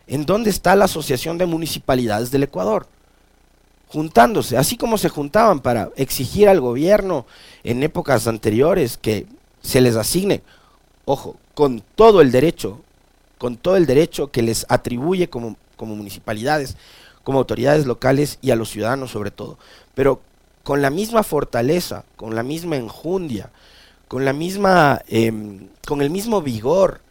¿En 0.07 0.25
dónde 0.25 0.49
está 0.49 0.75
la 0.75 0.85
Asociación 0.85 1.37
de 1.37 1.45
Municipalidades 1.45 2.31
del 2.31 2.43
Ecuador? 2.43 2.87
Juntándose, 3.87 4.57
así 4.57 4.77
como 4.77 4.97
se 4.99 5.09
juntaban 5.09 5.61
para 5.61 5.89
exigir 5.95 6.47
al 6.47 6.61
gobierno 6.61 7.25
en 7.63 7.81
épocas 7.81 8.27
anteriores 8.27 8.97
que 8.97 9.25
se 9.61 9.81
les 9.81 9.95
asigne, 9.95 10.43
ojo, 11.05 11.37
con 11.55 11.83
todo 11.95 12.21
el 12.21 12.31
derecho, 12.31 12.81
con 13.39 13.57
todo 13.57 13.77
el 13.77 13.87
derecho 13.87 14.29
que 14.29 14.43
les 14.43 14.67
atribuye 14.69 15.29
como, 15.29 15.57
como 15.75 15.95
municipalidades, 15.95 16.77
como 17.23 17.39
autoridades 17.39 17.87
locales 17.87 18.37
y 18.41 18.51
a 18.51 18.55
los 18.55 18.69
ciudadanos 18.69 19.09
sobre 19.09 19.31
todo, 19.31 19.57
pero 19.95 20.21
con 20.63 20.83
la 20.83 20.91
misma 20.91 21.23
fortaleza, 21.23 22.03
con 22.15 22.35
la 22.35 22.43
misma 22.43 22.75
enjundia, 22.75 23.49
con 24.07 24.25
la 24.25 24.33
misma, 24.33 25.01
em, 25.07 25.69
con 25.87 26.01
el 26.01 26.09
mismo 26.09 26.41
vigor 26.41 27.01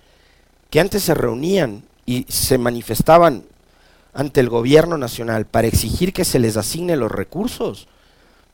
que 0.70 0.80
antes 0.80 1.02
se 1.02 1.14
reunían 1.14 1.82
y 2.06 2.26
se 2.28 2.58
manifestaban 2.58 3.44
ante 4.12 4.40
el 4.40 4.48
gobierno 4.48 4.98
nacional 4.98 5.46
para 5.46 5.66
exigir 5.66 6.12
que 6.12 6.24
se 6.24 6.38
les 6.38 6.56
asigne 6.56 6.96
los 6.96 7.10
recursos 7.10 7.88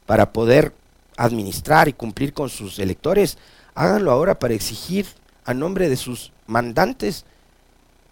para 0.06 0.32
poder 0.32 0.74
administrar 1.16 1.88
y 1.88 1.92
cumplir 1.92 2.32
con 2.32 2.50
sus 2.50 2.78
electores, 2.78 3.38
háganlo 3.74 4.10
ahora 4.10 4.38
para 4.38 4.54
exigir 4.54 5.06
a 5.44 5.54
nombre 5.54 5.88
de 5.88 5.96
sus 5.96 6.32
mandantes 6.46 7.24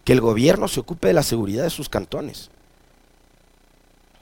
que 0.04 0.12
el 0.12 0.20
gobierno 0.20 0.68
se 0.68 0.80
ocupe 0.80 1.08
de 1.08 1.14
la 1.14 1.22
seguridad 1.22 1.64
de 1.64 1.70
sus 1.70 1.88
cantones. 1.88 2.50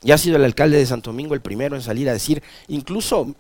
Ya 0.03 0.15
ha 0.15 0.19
sido 0.19 0.37
el 0.37 0.45
alcalde 0.45 0.79
de 0.79 0.87
Santo 0.87 1.11
Domingo 1.11 1.35
el 1.35 1.41
primero 1.41 1.77
en 1.77 1.83
salir 1.83 2.09
a 2.09 2.13
decir, 2.13 2.43
incluso 2.69 3.35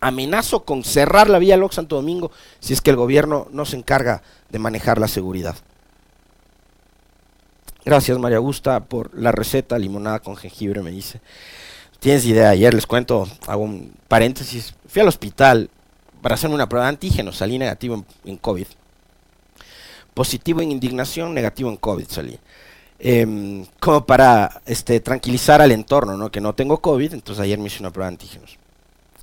amenazo 0.00 0.64
con 0.64 0.84
cerrar 0.84 1.28
la 1.28 1.38
vía 1.38 1.56
Loc 1.56 1.72
Santo 1.72 1.96
Domingo 1.96 2.30
si 2.60 2.72
es 2.72 2.80
que 2.80 2.90
el 2.90 2.96
gobierno 2.96 3.48
no 3.52 3.64
se 3.64 3.76
encarga 3.76 4.22
de 4.50 4.58
manejar 4.58 4.98
la 4.98 5.08
seguridad. 5.08 5.56
Gracias 7.84 8.18
María 8.18 8.38
Augusta 8.38 8.80
por 8.80 9.16
la 9.16 9.30
receta 9.30 9.78
limonada 9.78 10.20
con 10.20 10.36
jengibre, 10.36 10.82
me 10.82 10.90
dice. 10.90 11.20
Tienes 12.00 12.24
idea, 12.24 12.50
ayer 12.50 12.72
les 12.74 12.86
cuento, 12.86 13.28
hago 13.46 13.62
un 13.62 13.94
paréntesis, 14.08 14.74
fui 14.86 15.02
al 15.02 15.08
hospital 15.08 15.70
para 16.22 16.34
hacerme 16.34 16.54
una 16.54 16.68
prueba 16.68 16.86
de 16.86 16.90
antígenos, 16.90 17.36
salí 17.36 17.58
negativo 17.58 18.04
en, 18.24 18.36
COVID. 18.38 18.66
Positivo 20.14 20.60
en 20.60 20.70
indignación, 20.70 21.34
negativo 21.34 21.68
en 21.68 21.76
COVID 21.76 22.06
salí. 22.08 22.38
Em, 23.00 23.66
como 23.80 24.06
para 24.06 24.62
este, 24.66 25.00
tranquilizar 25.00 25.60
al 25.60 25.72
entorno, 25.72 26.16
¿no? 26.16 26.30
que 26.30 26.40
no 26.40 26.54
tengo 26.54 26.80
COVID, 26.80 27.12
entonces 27.12 27.42
ayer 27.42 27.58
me 27.58 27.66
hice 27.66 27.80
una 27.80 27.90
prueba 27.90 28.08
de 28.08 28.14
antígenos. 28.14 28.58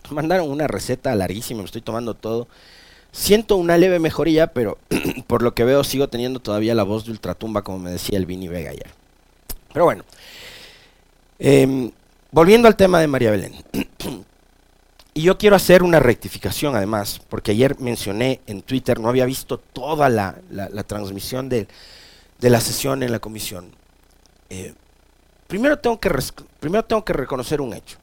Mandaron 0.10 0.50
una 0.50 0.68
receta 0.68 1.16
larguísima, 1.16 1.60
me 1.60 1.66
estoy 1.66 1.82
tomando 1.82 2.14
todo. 2.14 2.48
Siento 3.14 3.56
una 3.56 3.78
leve 3.78 4.00
mejoría, 4.00 4.48
pero 4.48 4.78
por 5.28 5.42
lo 5.42 5.54
que 5.54 5.64
veo 5.64 5.84
sigo 5.84 6.10
teniendo 6.10 6.40
todavía 6.40 6.76
la 6.76 6.84
voz 6.84 7.06
de 7.06 7.12
ultratumba, 7.12 7.62
como 7.62 7.80
me 7.80 7.92
decía 7.92 8.18
el 8.18 8.26
Vini 8.26 8.50
Vega 8.50 8.72
ayer. 8.72 8.90
Pero 9.74 9.86
bueno, 9.86 10.04
em, 11.40 11.92
volviendo 12.32 12.68
al 12.68 12.76
tema 12.76 13.00
de 13.00 13.08
María 13.08 13.32
Belén. 13.32 13.54
y 15.14 15.24
yo 15.24 15.38
quiero 15.38 15.56
hacer 15.56 15.84
una 15.84 16.00
rectificación 16.00 16.76
además, 16.76 17.22
porque 17.30 17.52
ayer 17.52 17.80
mencioné 17.80 18.42
en 18.48 18.62
Twitter, 18.62 19.00
no 19.00 19.10
había 19.10 19.26
visto 19.26 19.58
toda 19.58 20.10
la, 20.10 20.36
transmisión 20.88 21.50
de, 21.50 21.68
la 22.40 22.62
sesión 22.62 23.04
en 23.04 23.12
la 23.12 23.20
comisión. 23.20 23.76
Eh, 24.50 24.74
primero, 25.48 25.80
tengo 25.80 26.00
que 26.00 26.10
primero 26.60 26.86
tengo 26.86 27.04
que 27.04 27.14
reconocer 27.14 27.62
un 27.62 27.74
hecho 27.74 27.98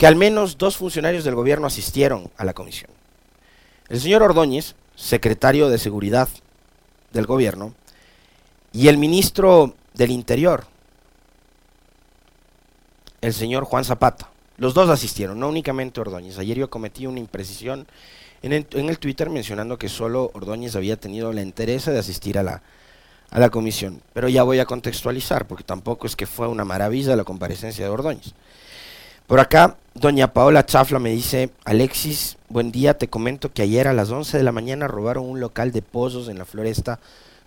que 0.00 0.06
al 0.06 0.16
menos 0.16 0.56
dos 0.56 0.78
funcionarios 0.78 1.24
del 1.24 1.34
gobierno 1.34 1.66
asistieron 1.66 2.30
a 2.38 2.46
la 2.46 2.54
comisión. 2.54 2.90
El 3.90 4.00
señor 4.00 4.22
Ordóñez, 4.22 4.74
secretario 4.96 5.68
de 5.68 5.76
Seguridad 5.76 6.26
del 7.12 7.26
gobierno, 7.26 7.74
y 8.72 8.88
el 8.88 8.96
ministro 8.96 9.74
del 9.92 10.10
Interior, 10.10 10.64
el 13.20 13.34
señor 13.34 13.64
Juan 13.64 13.84
Zapata. 13.84 14.29
Los 14.60 14.74
dos 14.74 14.90
asistieron, 14.90 15.40
no 15.40 15.48
únicamente 15.48 16.02
Ordóñez. 16.02 16.38
Ayer 16.38 16.58
yo 16.58 16.68
cometí 16.68 17.06
una 17.06 17.18
imprecisión 17.18 17.86
en 18.42 18.52
el, 18.52 18.98
Twitter 18.98 19.30
mencionando 19.30 19.78
que 19.78 19.88
solo 19.88 20.30
Ordóñez 20.34 20.76
había 20.76 20.98
tenido 20.98 21.32
la 21.32 21.40
interés 21.40 21.86
de 21.86 21.98
asistir 21.98 22.38
a 22.38 22.42
la, 22.42 22.62
a 23.30 23.40
la 23.40 23.48
comisión. 23.48 24.02
Pero 24.12 24.28
ya 24.28 24.42
voy 24.42 24.58
a 24.58 24.66
contextualizar, 24.66 25.46
porque 25.46 25.64
tampoco 25.64 26.06
es 26.06 26.14
que 26.14 26.26
fue 26.26 26.46
una 26.46 26.66
maravilla 26.66 27.16
la 27.16 27.24
comparecencia 27.24 27.86
de 27.86 27.90
Ordóñez. 27.90 28.34
Por 29.26 29.40
acá, 29.40 29.78
doña 29.94 30.34
Paola 30.34 30.66
Chafla 30.66 30.98
me 30.98 31.10
dice, 31.10 31.48
Alexis, 31.64 32.36
buen 32.50 32.70
día, 32.70 32.98
te 32.98 33.08
comento 33.08 33.50
que 33.54 33.62
ayer 33.62 33.88
a 33.88 33.94
las 33.94 34.10
11 34.10 34.36
de 34.36 34.44
la 34.44 34.52
mañana 34.52 34.88
robaron 34.88 35.24
un 35.24 35.40
local 35.40 35.72
de 35.72 35.80
pozos 35.80 36.28
en 36.28 36.36
la 36.36 36.44
floresta, 36.44 37.00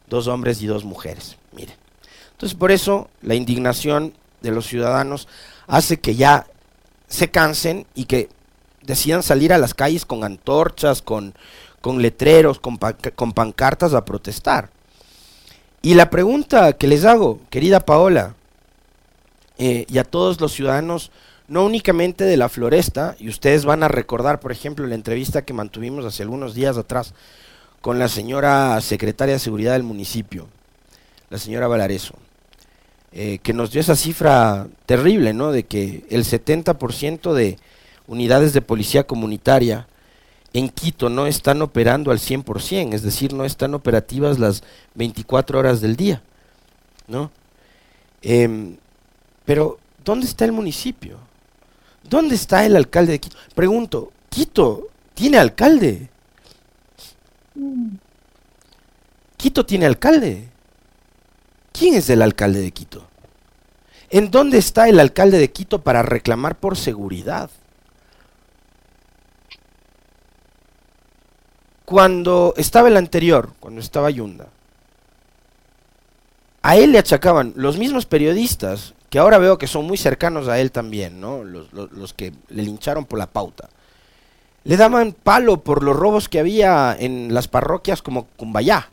dos 0.10 0.26
hombres 0.26 0.64
y 0.64 0.66
dos 0.66 0.84
mujeres. 0.84 1.38
Mire. 1.52 1.78
Entonces, 2.32 2.58
por 2.58 2.72
eso, 2.72 3.08
la 3.22 3.36
indignación 3.36 4.16
de 4.42 4.50
los 4.50 4.66
ciudadanos 4.66 5.28
hace 5.68 6.00
que 6.00 6.16
ya 6.16 6.48
se 7.14 7.30
cansen 7.30 7.86
y 7.94 8.06
que 8.06 8.30
decidan 8.82 9.22
salir 9.22 9.54
a 9.54 9.60
las 9.60 9.74
calles 9.74 10.06
con 10.06 10.24
antorchas, 10.24 11.02
con, 11.02 11.36
con 11.80 12.02
letreros, 12.02 12.60
con, 12.60 12.80
con 13.16 13.34
pancartas 13.34 13.94
a 13.94 14.04
protestar. 14.04 14.72
Y 15.84 15.94
la 15.94 16.10
pregunta 16.10 16.74
que 16.74 16.88
les 16.88 17.06
hago, 17.06 17.40
querida 17.50 17.82
Paola, 17.82 18.36
eh, 19.60 19.86
y 19.88 19.98
a 20.00 20.04
todos 20.04 20.42
los 20.42 20.54
ciudadanos 20.54 21.12
no 21.48 21.66
únicamente 21.66 22.24
de 22.24 22.38
la 22.38 22.50
floresta, 22.50 23.16
y 23.20 23.30
ustedes 23.30 23.64
van 23.64 23.84
a 23.84 23.90
recordar, 23.90 24.40
por 24.40 24.52
ejemplo, 24.52 24.88
la 24.88 24.96
entrevista 24.96 25.44
que 25.44 25.54
mantuvimos 25.54 26.06
hace 26.06 26.24
algunos 26.24 26.56
días 26.56 26.78
atrás 26.78 27.14
con 27.82 28.00
la 28.00 28.08
señora 28.08 28.80
secretaria 28.82 29.36
de 29.36 29.40
Seguridad 29.40 29.74
del 29.74 29.84
municipio, 29.84 30.48
la 31.30 31.38
señora 31.38 31.68
Valareso, 31.68 32.16
eh, 33.16 33.40
que 33.44 33.54
nos 33.54 33.72
dio 33.72 33.80
esa 33.80 33.96
cifra 33.96 34.68
terrible, 34.88 35.34
¿no? 35.34 35.52
De 35.52 35.64
que 35.64 36.04
el 36.10 36.26
70% 36.26 37.34
de 37.34 37.60
unidades 38.08 38.54
de 38.54 38.62
policía 38.62 39.06
comunitaria 39.06 39.88
en 40.54 40.70
Quito 40.70 41.10
no 41.10 41.28
están 41.28 41.62
operando 41.62 42.10
al 42.12 42.18
100%, 42.20 42.94
es 42.94 43.04
decir, 43.04 43.34
no 43.34 43.46
están 43.46 43.76
operativas 43.76 44.40
las 44.40 44.64
24 44.96 45.60
horas 45.60 45.80
del 45.80 45.96
día, 45.96 46.24
¿no? 47.08 47.32
Em, 48.24 48.78
pero, 49.46 49.78
¿dónde 50.04 50.26
está 50.26 50.46
el 50.46 50.52
municipio? 50.52 51.20
¿Dónde 52.10 52.34
está 52.34 52.66
el 52.66 52.76
alcalde 52.76 53.14
de 53.14 53.20
Quito? 53.20 53.38
Pregunto, 53.54 54.12
¿Quito 54.30 54.88
tiene 55.14 55.38
alcalde? 55.38 56.10
¿Quito 59.38 59.66
tiene 59.66 59.86
alcalde? 59.86 60.50
¿Quién 61.74 61.96
es 61.96 62.10
el 62.10 62.22
alcalde 62.22 62.62
de 62.62 62.72
Quito? 62.72 63.08
¿En 64.10 64.30
dónde 64.32 64.60
está 64.60 64.88
el 64.88 65.00
alcalde 65.00 65.40
de 65.40 65.52
Quito 65.52 65.82
para 65.82 66.04
reclamar 66.04 66.56
por 66.56 66.78
seguridad? 66.78 67.50
Cuando 71.84 72.54
estaba 72.56 72.88
el 72.88 72.96
anterior, 72.96 73.54
cuando 73.60 73.82
estaba 73.82 74.12
Yunda, 74.12 74.48
a 76.62 76.78
él 76.78 76.94
le 76.94 77.00
achacaban 77.00 77.54
los 77.56 77.78
mismos 77.78 78.06
periodistas 78.06 78.94
que 79.10 79.20
ahora 79.20 79.38
veo 79.38 79.58
que 79.58 79.68
son 79.68 79.86
muy 79.86 79.98
cercanos 79.98 80.48
a 80.48 80.60
él 80.60 80.72
también, 80.72 81.20
¿no? 81.20 81.44
Los, 81.44 82.14
que 82.14 82.34
le 82.50 82.64
lincharon 82.64 83.06
por 83.06 83.20
la 83.20 83.28
pauta. 83.28 83.70
Le 84.64 84.78
daban 84.78 85.12
palo 85.12 85.64
por 85.64 85.84
los 85.84 85.96
robos 85.96 86.30
que 86.30 86.40
había 86.40 86.96
en 86.98 87.34
las 87.34 87.48
parroquias 87.48 88.02
como 88.02 88.28
Cumbayá. 88.38 88.90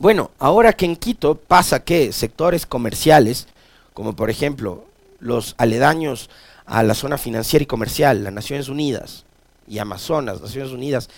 Bueno, 0.00 0.30
ahora 0.38 0.72
que 0.72 0.86
en 0.86 0.96
Quito 0.96 1.34
pasa 1.34 1.84
que 1.84 2.10
sectores 2.12 2.64
comerciales, 2.64 3.48
como 3.92 4.16
por 4.16 4.30
ejemplo 4.30 4.86
los 5.18 5.54
aledaños 5.58 6.30
a 6.64 6.82
la 6.82 6.94
zona 6.94 7.18
financiera 7.18 7.64
y 7.64 7.66
comercial, 7.66 8.24
las 8.24 8.32
Naciones 8.32 8.70
Unidas 8.70 9.26
y 9.68 9.76
Amazonas, 9.76 10.40
Naciones 10.40 10.72
Unidas 10.72 11.10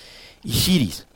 y 0.42 0.50
Shiris, 0.50 1.06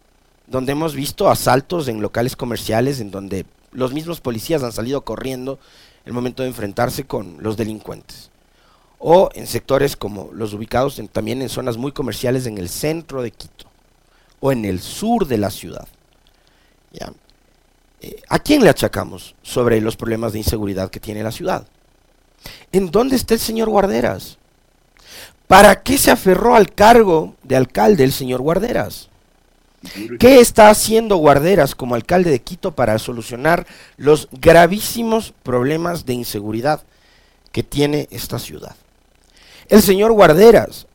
donde 0.46 0.70
hemos 0.70 0.94
visto 0.94 1.28
asaltos 1.28 1.88
en 1.88 2.00
locales 2.00 2.36
comerciales 2.36 3.00
en 3.00 3.10
donde 3.10 3.46
los 3.72 3.92
mismos 3.92 4.20
policías 4.20 4.62
han 4.62 4.70
salido 4.70 5.00
corriendo 5.00 5.58
el 6.04 6.12
momento 6.12 6.44
de 6.44 6.50
enfrentarse 6.50 7.02
con 7.02 7.38
los 7.40 7.56
delincuentes. 7.56 8.30
O 9.00 9.28
en 9.34 9.48
sectores 9.48 9.96
como 9.96 10.30
los 10.32 10.54
ubicados 10.54 11.02
también 11.10 11.42
en 11.42 11.48
zonas 11.48 11.78
muy 11.78 11.90
comerciales 11.90 12.46
en 12.46 12.58
el 12.58 12.68
centro 12.68 13.22
de 13.22 13.32
Quito 13.32 13.66
o 14.38 14.52
en 14.52 14.64
el 14.64 14.78
sur 14.78 15.26
de 15.26 15.38
la 15.38 15.50
ciudad. 15.50 15.88
Eh, 18.00 18.22
¿A 18.28 18.38
quién 18.38 18.62
le 18.62 18.70
achacamos 18.70 19.34
sobre 19.42 19.80
los 19.80 19.96
problemas 19.96 20.32
de 20.32 20.38
inseguridad 20.38 20.90
que 20.90 21.00
tiene 21.00 21.22
la 21.22 21.32
ciudad? 21.32 21.66
¿En 22.72 22.90
dónde 22.90 23.16
está 23.16 23.34
el 23.34 23.40
señor 23.40 23.68
Guarderas? 23.68 24.38
¿Para 25.46 25.82
qué 25.82 25.96
se 25.96 26.10
aferró 26.10 26.54
al 26.54 26.72
cargo 26.72 27.36
de 27.42 27.56
alcalde 27.56 28.04
el 28.04 28.12
señor 28.12 28.40
Guarderas? 28.40 29.08
¿Qué 30.18 30.40
está 30.40 30.70
haciendo 30.70 31.16
Guarderas 31.16 31.74
como 31.74 31.94
alcalde 31.94 32.30
de 32.30 32.40
Quito 32.40 32.74
para 32.74 32.98
solucionar 32.98 33.66
los 33.96 34.28
gravísimos 34.32 35.32
problemas 35.42 36.06
de 36.06 36.14
inseguridad 36.14 36.82
que 37.52 37.62
tiene 37.62 38.08
esta 38.10 38.38
ciudad? 38.38 38.74
El 39.68 39.82
señor 39.82 40.12
Guarderas 40.12 40.86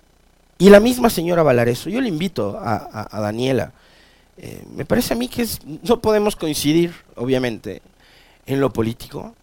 y 0.57 0.69
la 0.69 0.79
misma 0.79 1.09
señora 1.09 1.43
Valareso, 1.43 1.89
yo 1.89 2.01
le 2.01 2.09
invito 2.09 2.59
a, 2.61 3.19
Daniela, 3.19 3.73
eh, 4.37 4.63
me 4.75 4.85
parece 4.85 5.13
a 5.13 5.17
mí 5.17 5.27
que 5.27 5.47
no 5.83 6.01
podemos 6.01 6.35
coincidir, 6.35 6.93
obviamente, 7.15 7.81
en 8.45 8.59
lo 8.59 8.71
político, 8.71 9.35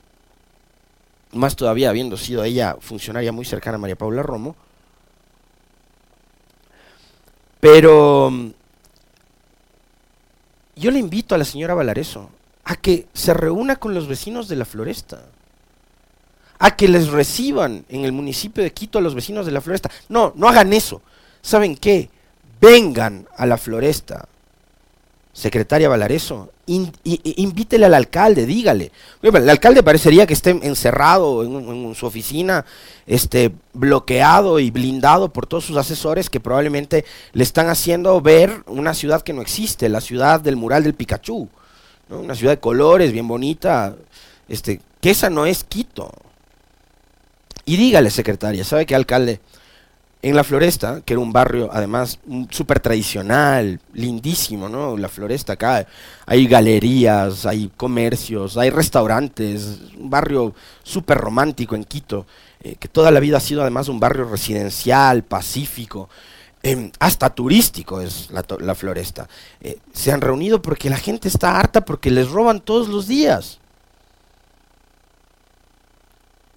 más 1.32 1.56
todavía 1.56 1.90
habiendo 1.90 2.16
sido 2.16 2.42
ella 2.44 2.76
funcionaria 2.80 3.32
muy 3.32 3.44
cercana 3.44 3.76
a 3.76 3.78
María 3.78 3.96
Paula 3.96 4.22
Romo, 4.22 4.56
pero 7.60 8.30
mm, 8.30 8.50
yo 10.76 10.90
le 10.90 10.98
invito 10.98 11.34
a 11.34 11.38
la 11.38 11.44
señora 11.44 11.74
Valareso 11.74 12.30
a 12.64 12.76
que 12.76 13.06
se 13.14 13.34
reúna 13.34 13.76
con 13.76 13.94
los 13.94 14.06
vecinos 14.06 14.48
de 14.48 14.56
la 14.56 14.64
floresta, 14.64 15.24
a 16.58 16.76
que 16.76 16.88
les 16.88 17.08
reciban 17.08 17.84
en 17.88 18.04
el 18.04 18.12
municipio 18.12 18.62
de 18.62 18.72
Quito 18.72 18.98
a 18.98 19.02
los 19.02 19.14
vecinos 19.14 19.46
de 19.46 19.52
la 19.52 19.60
floresta. 19.60 19.90
No, 20.08 20.32
no 20.36 20.48
hagan 20.48 20.72
eso. 20.72 21.02
¿Saben 21.40 21.76
qué? 21.76 22.10
Vengan 22.60 23.28
a 23.36 23.46
la 23.46 23.56
floresta 23.56 24.28
secretaria 25.32 25.88
Valareso, 25.88 26.50
invítele 26.66 27.86
al 27.86 27.94
alcalde, 27.94 28.44
dígale. 28.44 28.90
El 29.22 29.48
alcalde 29.48 29.82
parecería 29.82 30.26
que 30.26 30.34
esté 30.34 30.50
encerrado 30.50 31.44
en, 31.44 31.94
su 31.94 32.06
oficina, 32.06 32.64
este, 33.06 33.52
bloqueado 33.72 34.58
y 34.58 34.70
blindado 34.70 35.32
por 35.32 35.46
todos 35.46 35.64
sus 35.64 35.76
asesores 35.76 36.28
que 36.28 36.40
probablemente 36.40 37.04
le 37.32 37.42
están 37.42 37.68
haciendo 37.68 38.20
ver 38.20 38.62
una 38.66 38.94
ciudad 38.94 39.22
que 39.22 39.32
no 39.32 39.42
existe, 39.42 39.88
la 39.88 40.00
ciudad 40.00 40.40
del 40.40 40.56
mural 40.56 40.82
del 40.82 40.94
Pikachu, 40.94 41.48
una 42.10 42.34
ciudad 42.34 42.52
de 42.52 42.60
colores, 42.60 43.12
bien 43.12 43.28
bonita, 43.28 43.94
este, 44.48 44.80
que 45.00 45.10
esa 45.10 45.30
no 45.30 45.46
es 45.46 45.64
Quito. 45.64 46.10
Y 47.64 47.76
dígale, 47.76 48.10
secretaria, 48.10 48.64
¿sabe 48.64 48.86
qué, 48.86 48.94
alcalde? 48.94 49.40
En 50.20 50.34
la 50.34 50.42
Floresta, 50.42 51.00
que 51.04 51.14
era 51.14 51.20
un 51.20 51.32
barrio 51.32 51.70
además 51.72 52.18
súper 52.50 52.80
tradicional, 52.80 53.80
lindísimo, 53.92 54.68
¿no? 54.68 54.96
La 54.96 55.08
Floresta 55.08 55.52
acá, 55.52 55.86
hay 56.26 56.46
galerías, 56.46 57.46
hay 57.46 57.70
comercios, 57.76 58.56
hay 58.56 58.70
restaurantes, 58.70 59.78
un 59.96 60.10
barrio 60.10 60.54
súper 60.82 61.18
romántico 61.18 61.76
en 61.76 61.84
Quito, 61.84 62.26
eh, 62.60 62.74
que 62.80 62.88
toda 62.88 63.12
la 63.12 63.20
vida 63.20 63.36
ha 63.36 63.40
sido 63.40 63.62
además 63.62 63.88
un 63.88 64.00
barrio 64.00 64.24
residencial, 64.24 65.22
pacífico, 65.22 66.08
em, 66.64 66.90
hasta 66.98 67.30
turístico 67.30 68.00
es 68.00 68.30
la, 68.32 68.74
Floresta. 68.74 69.28
Eh, 69.60 69.78
se 69.92 70.10
han 70.10 70.20
reunido 70.20 70.60
porque 70.60 70.90
la 70.90 70.96
gente 70.96 71.28
está 71.28 71.58
harta 71.60 71.84
porque 71.84 72.10
les 72.10 72.28
roban 72.28 72.60
todos 72.60 72.88
los 72.88 73.06
días. 73.06 73.60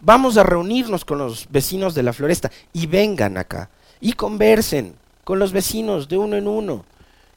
Vamos 0.01 0.37
a 0.37 0.43
reunirnos 0.43 1.05
con 1.05 1.19
los 1.19 1.47
vecinos 1.49 1.93
de 1.93 2.03
la 2.03 2.13
floresta 2.13 2.51
y 2.73 2.87
vengan 2.87 3.37
acá 3.37 3.69
y 3.99 4.13
conversen 4.13 4.95
con 5.23 5.37
los 5.37 5.51
vecinos 5.51 6.07
de 6.09 6.17
uno 6.17 6.35
en 6.35 6.47
uno, 6.47 6.85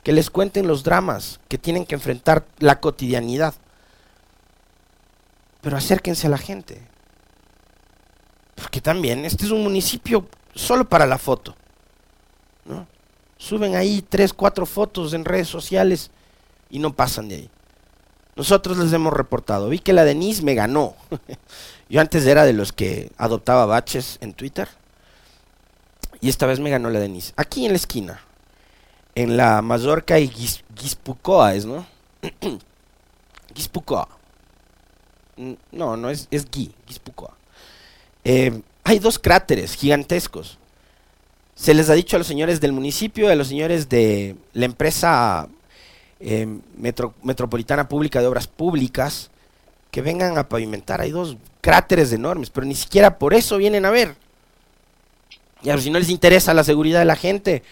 que 0.03 0.13
les 0.13 0.31
cuenten 0.31 0.67
los 0.67 0.83
dramas 0.83 1.41
que 1.49 1.59
tienen 1.59 1.85
que 1.85 1.95
enfrentar 1.95 2.47
la 2.59 2.81
cotidianidad. 2.81 3.55
Pero 5.61 5.77
acérquense 5.77 6.27
a 6.27 6.31
la 6.31 6.39
gente. 6.39 6.81
Porque 8.55 8.81
también 8.81 9.25
este 9.27 9.45
es 9.45 9.51
un 9.51 9.63
municipio 9.63 10.27
solo 10.55 10.89
para 10.89 11.07
la 11.07 11.19
foto. 11.19 11.55
¿no? 12.65 12.87
Suben 13.37 13.77
ahí 13.77 14.03
tres, 14.09 14.33
cuatro 14.33 14.65
fotos 14.65 15.13
en 15.13 15.25
redes 15.25 15.49
sociales 15.49 16.11
y 16.71 16.79
no 16.79 16.95
pasan 16.95 17.29
de 17.29 17.35
ahí. 17.35 17.51
Nosotros 18.37 18.79
les 18.79 18.93
hemos 18.93 19.13
reportado. 19.13 19.69
Vi 19.69 19.79
que 19.79 19.93
la 19.93 20.05
Denise 20.05 20.43
me 20.43 20.55
ganó. 20.55 20.97
Yo 21.89 22.01
antes 22.01 22.27
era 22.27 22.45
de 22.45 22.53
los 22.53 22.73
que 22.73 23.13
adoptaba 23.17 23.67
baches 23.67 24.19
en 24.21 24.35
Twitter. 24.35 24.69
Y 26.21 26.29
esta 26.29 26.47
vez 26.47 26.59
me 26.59 26.71
ganó 26.71 26.91
la 26.91 27.01
Denise. 27.01 27.33
Aquí 27.37 27.65
en 27.65 27.73
la 27.73 27.77
esquina. 27.77 28.21
En 29.15 29.37
la 29.37 29.63
Mallorca 29.63 30.19
y 30.19 30.29
Guispucoa 30.29 31.55
es, 31.55 31.65
¿no? 31.67 31.87
Guispucoa. 33.55 34.09
No, 35.71 35.97
no 35.97 36.11
es, 36.11 36.27
es 36.31 36.51
Gui, 36.51 36.73
Guispucoa. 36.87 37.37
Eh, 38.25 38.63
hay 38.85 38.99
dos 38.99 39.19
cráteres 39.19 39.75
gigantescos. 39.75 40.59
Se 41.55 41.75
les 41.75 41.89
ha 41.89 41.95
dicho 41.95 42.17
a 42.17 42.19
los 42.19 42.27
señores 42.27 42.61
del 42.61 42.73
municipio, 42.73 43.29
a 43.29 43.35
los 43.35 43.49
señores 43.49 43.89
de 43.89 44.37
la 44.53 44.65
empresa 44.65 45.49
eh, 46.21 46.47
Metropolitana 47.23 47.89
Pública 47.89 48.21
de 48.21 48.27
Obras 48.27 48.47
Públicas, 48.47 49.31
que 49.91 50.03
vengan 50.03 50.39
a 50.39 50.49
pavimentar. 50.49 51.01
Hay 51.01 51.11
dos 51.11 51.37
cráteres 51.61 52.13
enormes, 52.13 52.51
pero 52.51 52.67
ni 52.67 52.75
siquiera 52.75 53.19
por 53.19 53.35
eso 53.35 53.57
vienen 53.57 53.85
a 53.85 53.91
ver. 53.91 54.17
Y 55.63 55.81
si 55.81 55.91
no 55.91 55.99
les 55.99 56.11
interesa 56.11 56.53
la 56.53 56.65
seguridad 56.65 56.99
de 56.99 57.05
la 57.07 57.17
gente, 57.17 57.63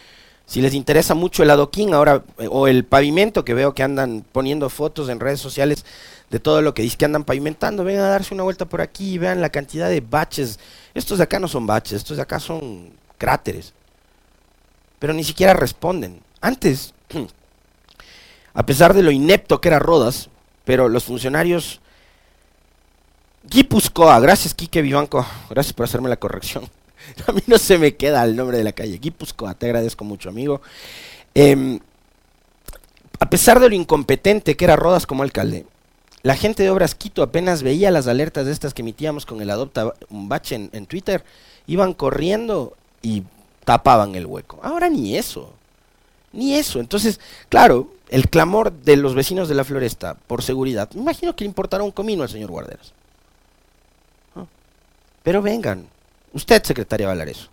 si 0.46 0.60
les 0.60 0.74
interesa 0.74 1.14
mucho 1.14 1.42
el 1.42 1.50
adoquín 1.50 1.94
ahora, 1.94 2.24
eh, 2.38 2.48
o 2.50 2.68
el 2.68 2.84
pavimento, 2.84 3.44
que 3.44 3.54
veo 3.54 3.74
que 3.74 3.82
andan 3.82 4.24
poniendo 4.32 4.68
fotos 4.70 5.08
en 5.08 5.20
redes 5.20 5.40
sociales 5.40 5.84
de 6.30 6.40
todo 6.40 6.62
lo 6.62 6.74
que 6.74 6.82
dice 6.82 6.96
que 6.96 7.04
andan 7.04 7.24
pavimentando, 7.24 7.84
vengan 7.84 8.04
a 8.04 8.10
darse 8.10 8.34
una 8.34 8.42
vuelta 8.42 8.64
por 8.64 8.80
aquí 8.80 9.14
y 9.14 9.18
vean 9.18 9.40
la 9.40 9.50
cantidad 9.50 9.88
de 9.90 10.00
baches. 10.00 10.58
Estos 10.94 11.18
de 11.18 11.24
acá 11.24 11.38
no 11.38 11.48
son 11.48 11.66
baches, 11.66 11.94
estos 11.94 12.16
de 12.16 12.22
acá 12.22 12.40
son 12.40 12.92
cráteres. 13.18 13.74
Pero 14.98 15.12
ni 15.12 15.24
siquiera 15.24 15.52
responden. 15.52 16.22
Antes, 16.40 16.94
a 18.54 18.66
pesar 18.66 18.94
de 18.94 19.02
lo 19.02 19.10
inepto 19.10 19.60
que 19.60 19.68
era 19.68 19.78
Rodas, 19.78 20.28
pero 20.64 20.88
los 20.88 21.04
funcionarios 21.04 21.80
Guipuscoa, 23.44 24.20
gracias 24.20 24.54
Quique 24.54 24.82
Vivanco, 24.82 25.26
gracias 25.50 25.72
por 25.72 25.84
hacerme 25.84 26.08
la 26.08 26.16
corrección. 26.16 26.68
A 27.26 27.32
mí 27.32 27.42
no 27.46 27.58
se 27.58 27.78
me 27.78 27.96
queda 27.96 28.22
el 28.24 28.36
nombre 28.36 28.58
de 28.58 28.64
la 28.64 28.72
calle, 28.72 28.98
Guipuscoa, 28.98 29.54
te 29.54 29.66
agradezco 29.66 30.04
mucho 30.04 30.28
amigo. 30.28 30.62
Em, 31.34 31.80
a 33.18 33.30
pesar 33.30 33.58
de 33.60 33.68
lo 33.68 33.74
incompetente 33.74 34.56
que 34.56 34.64
era 34.64 34.76
Rodas 34.76 35.06
como 35.06 35.22
alcalde, 35.22 35.66
la 36.22 36.36
gente 36.36 36.62
de 36.62 36.70
Obras 36.70 36.94
Quito 36.94 37.22
apenas 37.22 37.62
veía 37.62 37.90
las 37.90 38.06
alertas 38.06 38.46
de 38.46 38.52
estas 38.52 38.74
que 38.74 38.82
emitíamos 38.82 39.26
con 39.26 39.40
el 39.40 39.50
Adopta 39.50 39.94
un 40.08 40.28
bache 40.28 40.70
en 40.72 40.86
Twitter, 40.86 41.24
iban 41.66 41.94
corriendo 41.94 42.76
y 43.00 43.24
tapaban 43.64 44.14
el 44.14 44.26
hueco. 44.26 44.60
Ahora 44.62 44.88
ni 44.88 45.16
eso, 45.16 45.52
ni 46.32 46.54
eso. 46.54 46.80
Entonces, 46.80 47.20
claro, 47.48 47.92
el 48.12 48.28
clamor 48.28 48.72
de 48.72 48.96
los 48.96 49.14
vecinos 49.14 49.48
de 49.48 49.54
la 49.54 49.64
floresta 49.64 50.18
por 50.26 50.42
seguridad, 50.42 50.90
me 50.92 51.00
imagino 51.00 51.34
que 51.34 51.44
le 51.44 51.48
importará 51.48 51.82
un 51.82 51.92
comino 51.92 52.22
al 52.22 52.28
señor 52.28 52.50
Guarderas. 52.50 52.92
Pero 55.22 55.40
vengan, 55.40 55.88
usted, 56.34 56.62
secretaria 56.62 57.06
Valareso, 57.06 57.48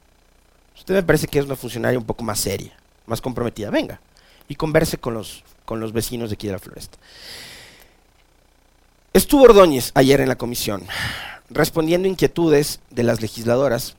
usted 0.76 0.96
me 0.96 1.04
parece 1.04 1.28
que 1.28 1.40
es 1.40 1.46
una 1.46 1.56
funcionaria 1.56 1.98
un 1.98 2.06
poco 2.06 2.26
más 2.26 2.42
seria, 2.42 2.78
más 3.06 3.22
comprometida. 3.22 3.70
Venga 3.70 4.02
y 4.50 4.56
converse 4.56 4.98
con 4.98 5.14
los, 5.14 5.46
con 5.64 5.80
los 5.80 5.94
vecinos 5.94 6.30
de 6.30 6.34
aquí 6.34 6.48
de 6.48 6.54
la 6.54 6.60
floresta. 6.60 6.98
Estuvo 9.14 9.44
Ordóñez 9.44 9.92
ayer 9.94 10.20
en 10.20 10.28
la 10.28 10.38
comisión 10.38 10.86
respondiendo 11.50 12.10
inquietudes 12.10 12.82
de 12.90 13.04
las 13.04 13.22
legisladoras, 13.22 13.96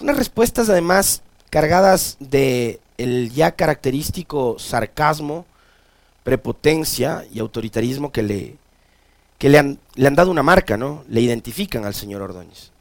unas 0.00 0.18
respuestas 0.18 0.68
además 0.68 1.22
cargadas 1.48 2.18
de 2.20 2.78
el 2.98 3.32
ya 3.32 3.52
característico 3.52 4.58
sarcasmo, 4.58 5.46
prepotencia 6.24 7.24
y 7.32 7.38
autoritarismo 7.38 8.10
que 8.10 8.22
le, 8.22 8.56
que 9.38 9.48
le 9.48 9.58
han, 9.58 9.78
le 9.94 10.06
han 10.06 10.14
dado 10.14 10.30
una 10.30 10.42
marca, 10.42 10.76
¿no? 10.76 11.04
Le 11.08 11.20
identifican 11.20 11.84
al 11.84 11.94
señor 11.94 12.22
Ordóñez. 12.22 12.72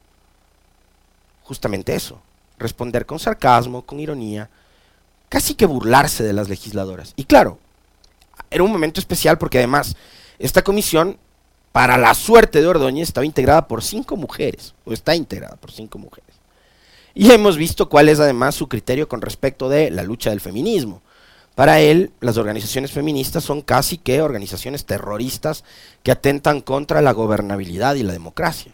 Justamente 1.44 1.94
eso, 1.94 2.20
responder 2.58 3.06
con 3.06 3.20
sarcasmo, 3.20 3.84
con 3.84 4.00
ironía, 4.00 4.50
casi 5.30 5.54
que 5.56 5.66
burlarse 5.66 6.24
de 6.24 6.34
las 6.34 6.50
legisladoras. 6.50 7.14
Y 7.16 7.26
claro, 7.26 7.60
era 8.50 8.64
un 8.64 8.72
momento 8.72 9.00
especial 9.00 9.38
porque 9.38 9.60
además 9.60 9.96
esta 10.40 10.64
comisión, 10.64 11.18
para 11.72 11.98
la 11.98 12.14
suerte 12.14 12.62
de 12.62 12.68
Ordóñez, 12.68 13.10
estaba 13.10 13.26
integrada 13.26 13.68
por 13.68 13.84
cinco 13.84 14.16
mujeres, 14.16 14.74
o 14.86 14.94
está 14.94 15.16
integrada 15.16 15.56
por 15.58 15.72
cinco 15.72 15.98
mujeres. 15.98 16.35
Y 17.16 17.32
hemos 17.32 17.58
visto 17.58 17.88
cuál 17.88 18.10
es 18.10 18.20
además 18.20 18.56
su 18.56 18.68
criterio 18.68 19.08
con 19.08 19.22
respecto 19.22 19.70
de 19.70 19.90
la 19.90 20.04
lucha 20.04 20.32
del 20.32 20.42
feminismo. 20.42 21.02
Para 21.56 21.80
él, 21.80 22.12
las 22.20 22.36
organizaciones 22.36 22.92
feministas 22.92 23.46
son 23.46 23.62
casi 23.62 23.98
que 23.98 24.22
organizaciones 24.22 24.86
terroristas 24.86 25.64
que 26.04 26.12
atentan 26.12 26.60
contra 26.60 27.02
la 27.02 27.14
gobernabilidad 27.14 27.96
y 27.96 28.04
la 28.04 28.12
democracia. 28.12 28.74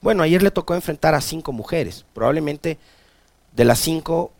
Bueno, 0.00 0.24
ayer 0.24 0.42
le 0.42 0.50
tocó 0.50 0.74
enfrentar 0.74 1.14
a 1.14 1.20
cinco 1.20 1.52
mujeres. 1.52 2.04
Probablemente 2.12 2.78
de 3.52 3.64
las 3.64 3.78
cinco, 3.78 4.32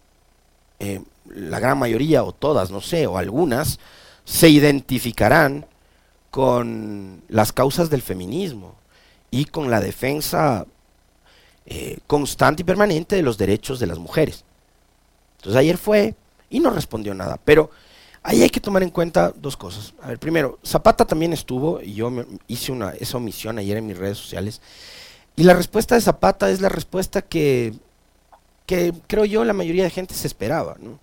eh, 0.81 1.01
la 1.27 1.61
gran 1.61 1.79
mayoría 1.79 2.25
o 2.25 2.33
todas, 2.33 2.73
no 2.73 2.81
sé, 2.81 3.07
o 3.07 3.17
algunas, 3.17 3.79
se 4.25 4.49
identificarán 4.49 5.67
con 6.33 7.23
las 7.29 7.53
causas 7.53 7.89
del 7.89 8.03
feminismo 8.03 8.75
y 9.31 9.45
con 9.45 9.71
la 9.71 9.81
defensa 9.81 10.67
eh, 11.67 11.99
constante 12.07 12.63
y 12.63 12.65
permanente 12.65 13.17
de 13.17 13.23
los 13.23 13.39
derechos 13.39 13.79
de 13.79 13.87
las 13.87 13.99
mujeres. 13.99 14.45
Entonces 15.39 15.59
ayer 15.59 15.77
fue 15.77 16.15
y 16.51 16.61
no 16.61 16.71
respondió 16.71 17.15
nada. 17.15 17.39
Pero 17.45 17.71
Ahí 18.25 18.43
hay 18.43 18.51
que 18.51 18.61
tomar 18.61 18.83
en 18.85 18.91
cuenta 18.91 19.33
dos 19.35 19.57
cosas. 19.57 19.95
A 20.01 20.09
ver, 20.09 20.19
primero, 20.19 20.59
Zapata 20.65 21.05
también 21.05 21.33
estuvo, 21.33 21.83
y 21.83 21.95
yo 21.95 22.13
hice 22.47 22.71
una, 22.71 22.91
esa 22.91 23.17
omisión 23.17 23.59
ayer 23.59 23.77
en 23.77 23.87
mis 23.87 23.99
redes 23.99 24.19
sociales, 24.19 24.61
y 25.35 25.43
la 25.43 25.55
respuesta 25.55 25.97
de 25.97 26.03
Zapata 26.03 26.49
es 26.51 26.61
la 26.61 26.69
respuesta 26.69 27.23
que, 27.23 27.75
que 28.67 28.93
creo 29.09 29.25
yo 29.25 29.45
la 29.45 29.55
mayoría 29.55 29.83
de 29.85 29.91
gente 29.91 30.15
se 30.15 30.29
esperaba. 30.29 30.77
¿no? 30.79 31.01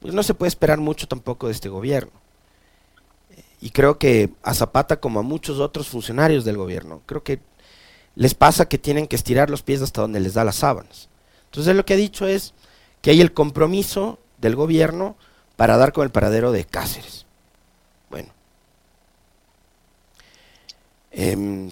Pues 0.00 0.14
no 0.14 0.22
se 0.22 0.34
puede 0.34 0.48
esperar 0.48 0.78
mucho 0.78 1.08
tampoco 1.08 1.48
de 1.48 1.54
este 1.54 1.68
gobierno. 1.68 2.12
Y 3.60 3.70
creo 3.70 3.98
que 3.98 4.30
a 4.44 4.54
Zapata, 4.54 5.00
como 5.00 5.18
a 5.18 5.24
muchos 5.24 5.58
otros 5.58 5.88
funcionarios 5.88 6.44
del 6.44 6.56
gobierno, 6.56 7.02
creo 7.06 7.24
que 7.24 7.40
les 8.18 8.34
pasa 8.34 8.66
que 8.66 8.78
tienen 8.78 9.06
que 9.06 9.14
estirar 9.14 9.48
los 9.48 9.62
pies 9.62 9.80
hasta 9.80 10.00
donde 10.00 10.18
les 10.18 10.34
da 10.34 10.42
las 10.42 10.56
sábanas. 10.56 11.08
Entonces 11.44 11.76
lo 11.76 11.84
que 11.84 11.94
ha 11.94 11.96
dicho 11.96 12.26
es 12.26 12.52
que 13.00 13.12
hay 13.12 13.20
el 13.20 13.32
compromiso 13.32 14.18
del 14.38 14.56
gobierno 14.56 15.16
para 15.54 15.76
dar 15.76 15.92
con 15.92 16.02
el 16.02 16.10
paradero 16.10 16.50
de 16.50 16.64
Cáceres. 16.64 17.26
Bueno. 18.10 18.30
Em, 21.12 21.70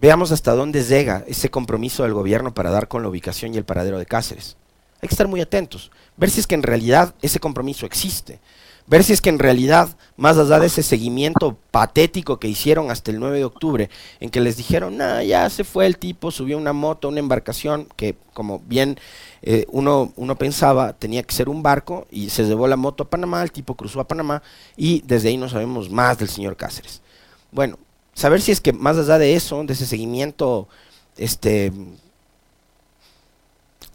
veamos 0.00 0.32
hasta 0.32 0.54
dónde 0.54 0.82
llega 0.82 1.22
ese 1.26 1.50
compromiso 1.50 2.04
del 2.04 2.14
gobierno 2.14 2.54
para 2.54 2.70
dar 2.70 2.88
con 2.88 3.02
la 3.02 3.10
ubicación 3.10 3.52
y 3.52 3.58
el 3.58 3.66
paradero 3.66 3.98
de 3.98 4.06
Cáceres. 4.06 4.56
Hay 5.02 5.08
que 5.10 5.14
estar 5.14 5.28
muy 5.28 5.42
atentos, 5.42 5.90
ver 6.16 6.30
si 6.30 6.40
es 6.40 6.46
que 6.46 6.54
en 6.54 6.62
realidad 6.62 7.14
ese 7.20 7.40
compromiso 7.40 7.84
existe, 7.84 8.40
ver 8.86 9.04
si 9.04 9.12
es 9.12 9.20
que 9.20 9.30
en 9.30 9.38
realidad, 9.38 9.88
más 10.16 10.38
allá 10.38 10.58
de 10.60 10.66
ese 10.66 10.82
seguimiento 10.82 11.56
patético 11.70 12.38
que 12.38 12.48
hicieron 12.48 12.90
hasta 12.90 13.10
el 13.10 13.18
9 13.18 13.38
de 13.38 13.44
octubre, 13.44 13.90
en 14.20 14.30
que 14.30 14.40
les 14.40 14.56
dijeron, 14.56 14.96
nah, 14.96 15.22
ya 15.22 15.48
se 15.50 15.64
fue 15.64 15.86
el 15.86 15.98
tipo, 15.98 16.30
subió 16.30 16.56
una 16.56 16.72
moto, 16.72 17.08
una 17.08 17.20
embarcación, 17.20 17.88
que 17.96 18.16
como 18.32 18.60
bien 18.60 18.98
eh, 19.42 19.66
uno, 19.70 20.12
uno 20.16 20.36
pensaba 20.36 20.92
tenía 20.92 21.22
que 21.22 21.34
ser 21.34 21.48
un 21.48 21.62
barco, 21.62 22.06
y 22.10 22.30
se 22.30 22.44
llevó 22.44 22.68
la 22.68 22.76
moto 22.76 23.04
a 23.04 23.10
Panamá, 23.10 23.42
el 23.42 23.52
tipo 23.52 23.74
cruzó 23.74 24.00
a 24.00 24.08
Panamá, 24.08 24.42
y 24.76 25.02
desde 25.02 25.28
ahí 25.28 25.36
no 25.36 25.48
sabemos 25.48 25.90
más 25.90 26.18
del 26.18 26.28
señor 26.28 26.56
Cáceres. 26.56 27.02
Bueno, 27.50 27.78
saber 28.14 28.40
si 28.40 28.52
es 28.52 28.60
que 28.60 28.72
más 28.72 28.96
allá 28.98 29.18
de 29.18 29.34
eso, 29.34 29.62
de 29.64 29.72
ese 29.72 29.86
seguimiento, 29.86 30.68
este 31.16 31.72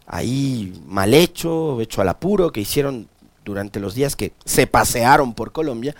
ahí 0.06 0.78
mal 0.86 1.14
hecho, 1.14 1.80
hecho 1.80 2.02
al 2.02 2.08
apuro, 2.08 2.52
que 2.52 2.60
hicieron 2.60 3.08
durante 3.44 3.80
los 3.80 3.94
días 3.94 4.16
que 4.16 4.32
se 4.44 4.66
pasearon 4.66 5.34
por 5.34 5.52
Colombia, 5.52 5.94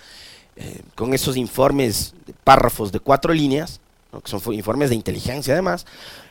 eh, 0.55 0.81
con 0.95 1.13
esos 1.13 1.35
informes, 1.37 2.13
párrafos 2.43 2.91
de 2.91 2.99
cuatro 2.99 3.33
líneas, 3.33 3.81
que 4.11 4.29
son 4.29 4.53
informes 4.53 4.89
de 4.89 4.95
inteligencia 4.95 5.53
además, 5.53 5.85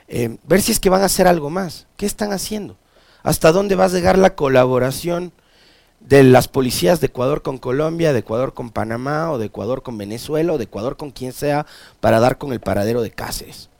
eh, 0.08 0.36
ver 0.46 0.62
si 0.62 0.72
es 0.72 0.78
que 0.80 0.90
van 0.90 1.02
a 1.02 1.06
hacer 1.06 1.26
algo 1.26 1.50
más. 1.50 1.86
¿Qué 1.96 2.06
están 2.06 2.32
haciendo? 2.32 2.76
¿Hasta 3.22 3.52
dónde 3.52 3.74
va 3.74 3.86
a 3.86 3.88
llegar 3.88 4.18
la 4.18 4.34
colaboración 4.34 5.32
de 6.00 6.22
las 6.24 6.48
policías 6.48 7.00
de 7.00 7.06
Ecuador 7.06 7.42
con 7.42 7.58
Colombia, 7.58 8.12
de 8.12 8.20
Ecuador 8.20 8.54
con 8.54 8.70
Panamá, 8.70 9.30
o 9.30 9.38
de 9.38 9.46
Ecuador 9.46 9.82
con 9.82 9.98
Venezuela, 9.98 10.52
o 10.52 10.58
de 10.58 10.64
Ecuador 10.64 10.96
con 10.96 11.10
quien 11.10 11.32
sea, 11.32 11.66
para 12.00 12.20
dar 12.20 12.38
con 12.38 12.52
el 12.52 12.60
paradero 12.60 13.02
de 13.02 13.10
Cáceres? 13.10 13.70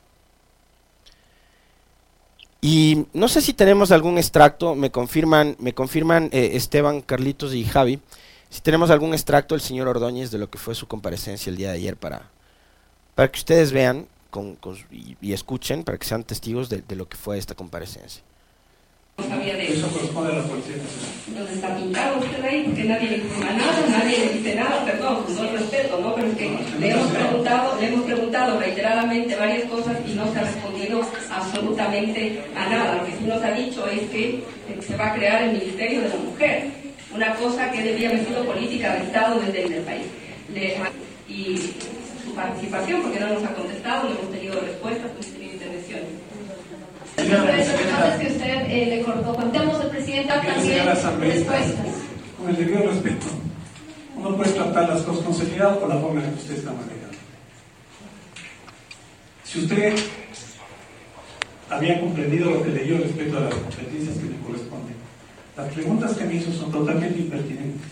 Y 2.63 3.07
no 3.11 3.27
sé 3.27 3.41
si 3.41 3.51
tenemos 3.51 3.91
algún 3.91 4.17
extracto, 4.17 4.73
me 4.73 4.89
confirman, 4.89 5.57
me 5.59 5.73
confirman 5.73 6.29
eh, 6.31 6.51
Esteban, 6.53 7.01
Carlitos 7.01 7.53
y 7.53 7.65
Javi, 7.65 7.99
si 8.49 8.61
tenemos 8.61 8.89
algún 8.89 9.13
extracto 9.13 9.53
del 9.53 9.61
señor 9.61 9.89
Ordóñez 9.89 10.31
de 10.31 10.37
lo 10.37 10.49
que 10.49 10.57
fue 10.57 10.73
su 10.73 10.87
comparecencia 10.87 11.49
el 11.49 11.57
día 11.57 11.71
de 11.71 11.75
ayer 11.75 11.97
para, 11.97 12.29
para 13.15 13.29
que 13.29 13.37
ustedes 13.37 13.73
vean 13.73 14.07
con, 14.29 14.57
y, 14.89 15.33
escuchen, 15.33 15.83
para 15.83 15.97
que 15.97 16.05
sean 16.05 16.23
testigos 16.23 16.69
de, 16.69 16.83
lo 16.95 17.09
que 17.09 17.17
fue 17.17 17.37
esta 17.37 17.53
comparecencia. 17.53 18.23
No 19.17 19.27
sabía 19.27 19.55
de 19.55 19.73
eso. 19.73 19.85
Entonces 21.27 21.55
está 21.55 21.75
pintado 21.75 22.19
usted 22.19 22.45
ahí 22.45 22.63
porque 22.63 22.85
nadie 22.85 23.09
le 23.09 23.17
informa 23.17 23.51
nada, 23.51 23.87
nadie 23.89 24.32
dice 24.43 24.55
nada, 24.55 24.83
perdón, 24.83 25.23
con 25.23 25.35
todo 25.35 25.45
el 25.45 25.59
respeto, 25.59 25.99
¿no? 26.01 26.15
Pero 26.15 26.27
es 26.27 26.37
que 26.37 26.59
le 26.79 26.91
hemos 26.91 27.07
preguntado, 27.07 27.79
le 27.79 27.87
hemos 27.87 28.05
preguntado 28.05 28.59
reiteradamente 28.59 29.35
varias 29.35 29.63
cosas 29.69 29.97
y 30.05 30.13
no 30.13 30.31
se 30.33 30.39
ha 30.39 30.43
respondido 30.43 31.01
absolutamente 31.31 32.41
a 32.55 32.69
nada. 32.69 32.95
Lo 32.95 33.05
que 33.05 33.11
sí 33.13 33.23
nos 33.25 33.41
ha 33.41 33.51
dicho 33.51 33.87
es 33.87 34.01
que 34.09 34.43
se 34.85 34.97
va 34.97 35.07
a 35.07 35.15
crear 35.15 35.43
el 35.43 35.53
Ministerio 35.53 36.01
de 36.01 36.09
la 36.09 36.15
Mujer, 36.15 36.63
una 37.15 37.33
cosa 37.35 37.71
que 37.71 37.83
debía 37.83 38.09
haber 38.09 38.25
sido 38.25 38.43
política 38.45 38.95
de 38.95 39.03
Estado 39.03 39.39
desde 39.39 39.77
el 39.77 39.83
país. 39.83 40.07
y 41.29 41.57
su 42.23 42.35
participación, 42.35 43.01
porque 43.01 43.19
no 43.19 43.27
nos 43.29 43.43
ha 43.43 43.53
contestado, 43.53 44.09
no 44.09 44.15
hemos 44.15 44.31
tenido 44.31 44.59
respuestas, 44.59 45.05
no 45.05 45.11
hemos 45.11 45.25
tenido 45.27 45.53
intervenciones. 45.53 46.05
Es 47.15 48.19
que 48.19 48.27
usted 48.27 48.69
eh, 48.69 48.85
le 48.87 49.01
cortó. 49.03 49.35
Contemos 49.35 49.79
al 49.79 49.89
presidente 49.89 50.27
también 50.27 50.85
respuestas. 50.85 51.85
Con 52.37 52.49
el 52.49 52.57
debido 52.57 52.89
respeto, 52.89 53.27
uno 54.15 54.35
puede 54.37 54.51
tratar 54.51 54.89
las 54.89 55.01
cosas 55.01 55.23
con 55.23 55.33
seriedad 55.33 55.79
por 55.79 55.89
la 55.89 55.97
forma 55.97 56.23
en 56.23 56.31
que 56.31 56.41
usted 56.41 56.55
está 56.55 56.71
manejando. 56.71 57.17
Si 59.43 59.59
usted 59.59 59.95
había 61.69 61.99
comprendido 61.99 62.51
lo 62.51 62.63
que 62.63 62.69
leyó 62.69 62.97
respecto 62.97 63.37
a 63.37 63.41
las 63.41 63.53
competencias 63.53 64.17
que 64.17 64.29
le 64.29 64.37
corresponden, 64.37 64.95
las 65.57 65.73
preguntas 65.73 66.15
que 66.15 66.25
me 66.25 66.35
hizo 66.35 66.51
son 66.51 66.71
totalmente 66.71 67.19
impertinentes. 67.19 67.91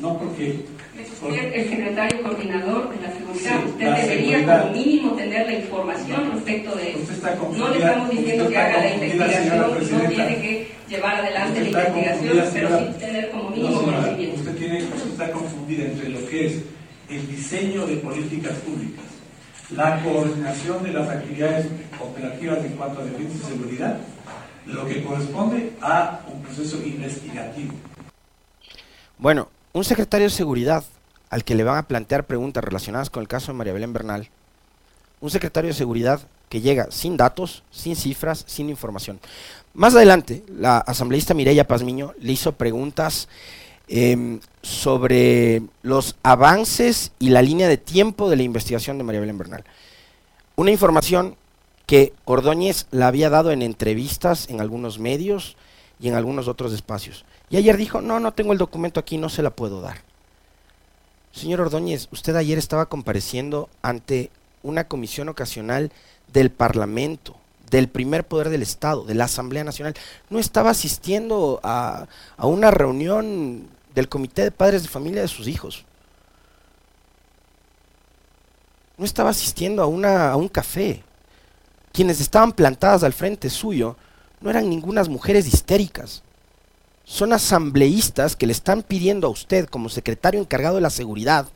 No 0.00 0.18
porque 0.18 0.64
es 0.98 1.10
usted 1.22 1.54
el 1.54 1.68
secretario 1.68 2.22
coordinador 2.22 2.90
de 2.90 3.00
la 3.00 3.12
seguridad. 3.12 3.64
usted 3.64 3.94
debería 3.94 4.44
como 4.44 4.72
mínimo 4.72 5.12
tener 5.12 5.46
la 5.46 5.54
información 5.54 6.32
respecto 6.32 6.74
de 6.76 6.90
eso. 6.90 7.12
No 7.56 7.68
le 7.68 7.78
estamos 7.78 8.10
diciendo 8.10 8.48
que 8.48 8.58
haga 8.58 8.78
la 8.78 8.94
investigación, 8.94 9.58
no 9.58 10.08
tiene 10.08 10.40
que 10.40 10.68
llevar 10.88 11.16
adelante 11.16 11.60
la 11.70 11.88
investigación, 11.88 12.44
pero 12.52 12.78
sí 12.78 12.84
tener 12.98 13.30
como 13.30 13.50
mínimo 13.50 13.82
conocimiento. 13.82 14.43
Está 15.10 15.30
confundida 15.32 15.84
entre 15.84 16.08
lo 16.08 16.26
que 16.26 16.46
es 16.46 16.62
el 17.08 17.26
diseño 17.28 17.86
de 17.86 17.96
políticas 17.96 18.54
públicas, 18.58 19.04
la 19.70 20.02
coordinación 20.02 20.82
de 20.82 20.92
las 20.92 21.08
actividades 21.08 21.66
operativas 22.00 22.58
en 22.64 22.72
cuanto 22.72 23.00
a 23.00 23.04
defensa 23.04 23.36
y 23.36 23.52
seguridad, 23.52 23.98
lo 24.66 24.86
que 24.86 25.04
corresponde 25.04 25.72
a 25.80 26.20
un 26.32 26.42
proceso 26.42 26.82
investigativo. 26.84 27.74
Bueno, 29.18 29.48
un 29.72 29.84
secretario 29.84 30.26
de 30.26 30.30
seguridad 30.30 30.84
al 31.30 31.44
que 31.44 31.54
le 31.54 31.64
van 31.64 31.78
a 31.78 31.88
plantear 31.88 32.26
preguntas 32.26 32.64
relacionadas 32.64 33.10
con 33.10 33.20
el 33.22 33.28
caso 33.28 33.52
de 33.52 33.58
María 33.58 33.72
Belén 33.72 33.92
Bernal, 33.92 34.28
un 35.20 35.30
secretario 35.30 35.68
de 35.68 35.74
seguridad 35.74 36.20
que 36.48 36.60
llega 36.60 36.88
sin 36.90 37.16
datos, 37.16 37.62
sin 37.70 37.96
cifras, 37.96 38.44
sin 38.46 38.68
información. 38.68 39.20
Más 39.72 39.94
adelante, 39.94 40.44
la 40.48 40.78
asambleísta 40.78 41.34
Mireya 41.34 41.66
Pazmiño 41.66 42.12
le 42.20 42.32
hizo 42.32 42.52
preguntas 42.52 43.28
em, 43.88 44.40
sobre 44.62 45.62
los 45.82 46.16
avances 46.22 47.12
y 47.18 47.30
la 47.30 47.42
línea 47.42 47.68
de 47.68 47.76
tiempo 47.76 48.30
de 48.30 48.36
la 48.36 48.42
investigación 48.42 48.98
de 48.98 49.04
María 49.04 49.20
Belén 49.20 49.38
Bernal. 49.38 49.64
Una 50.56 50.70
información 50.70 51.36
que 51.86 52.12
Ordóñez 52.24 52.86
la 52.90 53.08
había 53.08 53.30
dado 53.30 53.50
en 53.50 53.62
entrevistas 53.62 54.48
en 54.48 54.60
algunos 54.60 54.98
medios 54.98 55.56
y 56.00 56.08
en 56.08 56.14
algunos 56.14 56.48
otros 56.48 56.72
espacios. 56.72 57.24
Y 57.50 57.56
ayer 57.56 57.76
dijo, 57.76 58.00
no, 58.00 58.20
no 58.20 58.32
tengo 58.32 58.52
el 58.52 58.58
documento 58.58 59.00
aquí, 59.00 59.18
no 59.18 59.28
se 59.28 59.42
la 59.42 59.50
puedo 59.50 59.80
dar. 59.80 59.98
Señor 61.32 61.60
Ordóñez, 61.60 62.08
usted 62.12 62.36
ayer 62.36 62.58
estaba 62.58 62.86
compareciendo 62.86 63.68
ante 63.82 64.30
una 64.62 64.84
comisión 64.84 65.28
ocasional 65.28 65.92
del 66.32 66.50
Parlamento, 66.50 67.36
del 67.70 67.88
primer 67.88 68.24
poder 68.24 68.48
del 68.50 68.62
Estado, 68.62 69.04
de 69.04 69.14
la 69.14 69.24
Asamblea 69.24 69.64
Nacional. 69.64 69.94
No 70.30 70.38
estaba 70.38 70.70
asistiendo 70.70 71.60
a, 71.62 72.06
a 72.36 72.46
una 72.46 72.70
reunión 72.70 73.68
del 73.94 74.08
Comité 74.08 74.42
de 74.42 74.50
Padres 74.50 74.82
de 74.82 74.88
Familia 74.88 75.22
de 75.22 75.28
sus 75.28 75.48
hijos. 75.48 75.84
No 78.96 79.04
estaba 79.04 79.30
asistiendo 79.30 79.82
a, 79.82 79.86
una, 79.86 80.30
a 80.30 80.36
un 80.36 80.48
café. 80.48 81.02
Quienes 81.92 82.20
estaban 82.20 82.52
plantadas 82.52 83.02
al 83.02 83.12
frente 83.12 83.50
suyo 83.50 83.96
no 84.40 84.50
eran 84.50 84.68
ningunas 84.68 85.08
mujeres 85.08 85.46
histéricas 85.46 86.22
son 87.06 87.34
asambleístas 87.34 88.34
que 88.34 88.46
le 88.46 88.52
están 88.52 88.82
pidiendo 88.82 89.26
a 89.26 89.30
usted 89.30 89.66
como 89.66 89.90
secretario 89.90 90.40
encargado 90.40 90.76
de 90.76 90.80
la 90.80 90.88
seguridad 90.88 91.48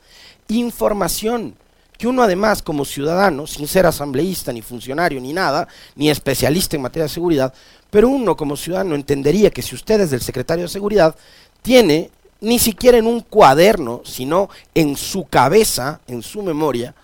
información 0.57 1.55
que 1.97 2.07
uno 2.07 2.23
además 2.23 2.61
como 2.61 2.85
ciudadano, 2.85 3.45
sin 3.45 3.67
ser 3.67 3.85
asambleísta, 3.85 4.53
ni 4.53 4.61
funcionario, 4.61 5.19
ni 5.19 5.33
nada, 5.33 5.67
ni 5.95 6.09
especialista 6.09 6.77
en 6.77 6.81
materia 6.81 7.03
de 7.03 7.09
seguridad, 7.09 7.53
pero 7.89 8.07
uno 8.07 8.37
como 8.37 8.55
ciudadano 8.55 8.95
entendería 8.95 9.49
que 9.49 9.61
si 9.61 9.75
usted 9.75 9.99
es 9.99 10.11
del 10.11 10.21
secretario 10.21 10.63
de 10.63 10.69
seguridad, 10.69 11.13
tiene 11.61 12.09
ni 12.41 12.59
siquiera 12.59 12.97
en 12.97 13.07
un 13.07 13.21
cuaderno, 13.21 14.01
sino 14.05 14.49
en 14.73 14.95
su 14.95 15.25
cabeza, 15.25 16.01
en 16.07 16.21
su 16.21 16.41
memoria, 16.41 16.95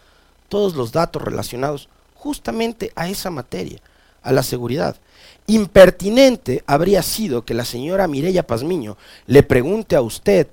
todos 0.50 0.76
los 0.76 0.91
datos 0.91 1.21
relacionados 1.21 1.89
justamente 2.13 2.91
a 2.95 3.10
esa 3.10 3.30
materia, 3.30 3.80
a 4.24 4.32
la 4.32 4.43
seguridad. 4.43 4.95
Impertinente 5.48 6.63
habría 6.65 7.04
sido 7.04 7.45
que 7.45 7.54
la 7.54 7.65
señora 7.65 8.08
Mireya 8.08 8.48
Pazmiño 8.48 8.98
le 9.28 9.43
pregunte 9.43 9.95
a 9.95 10.02
usted 10.02 10.48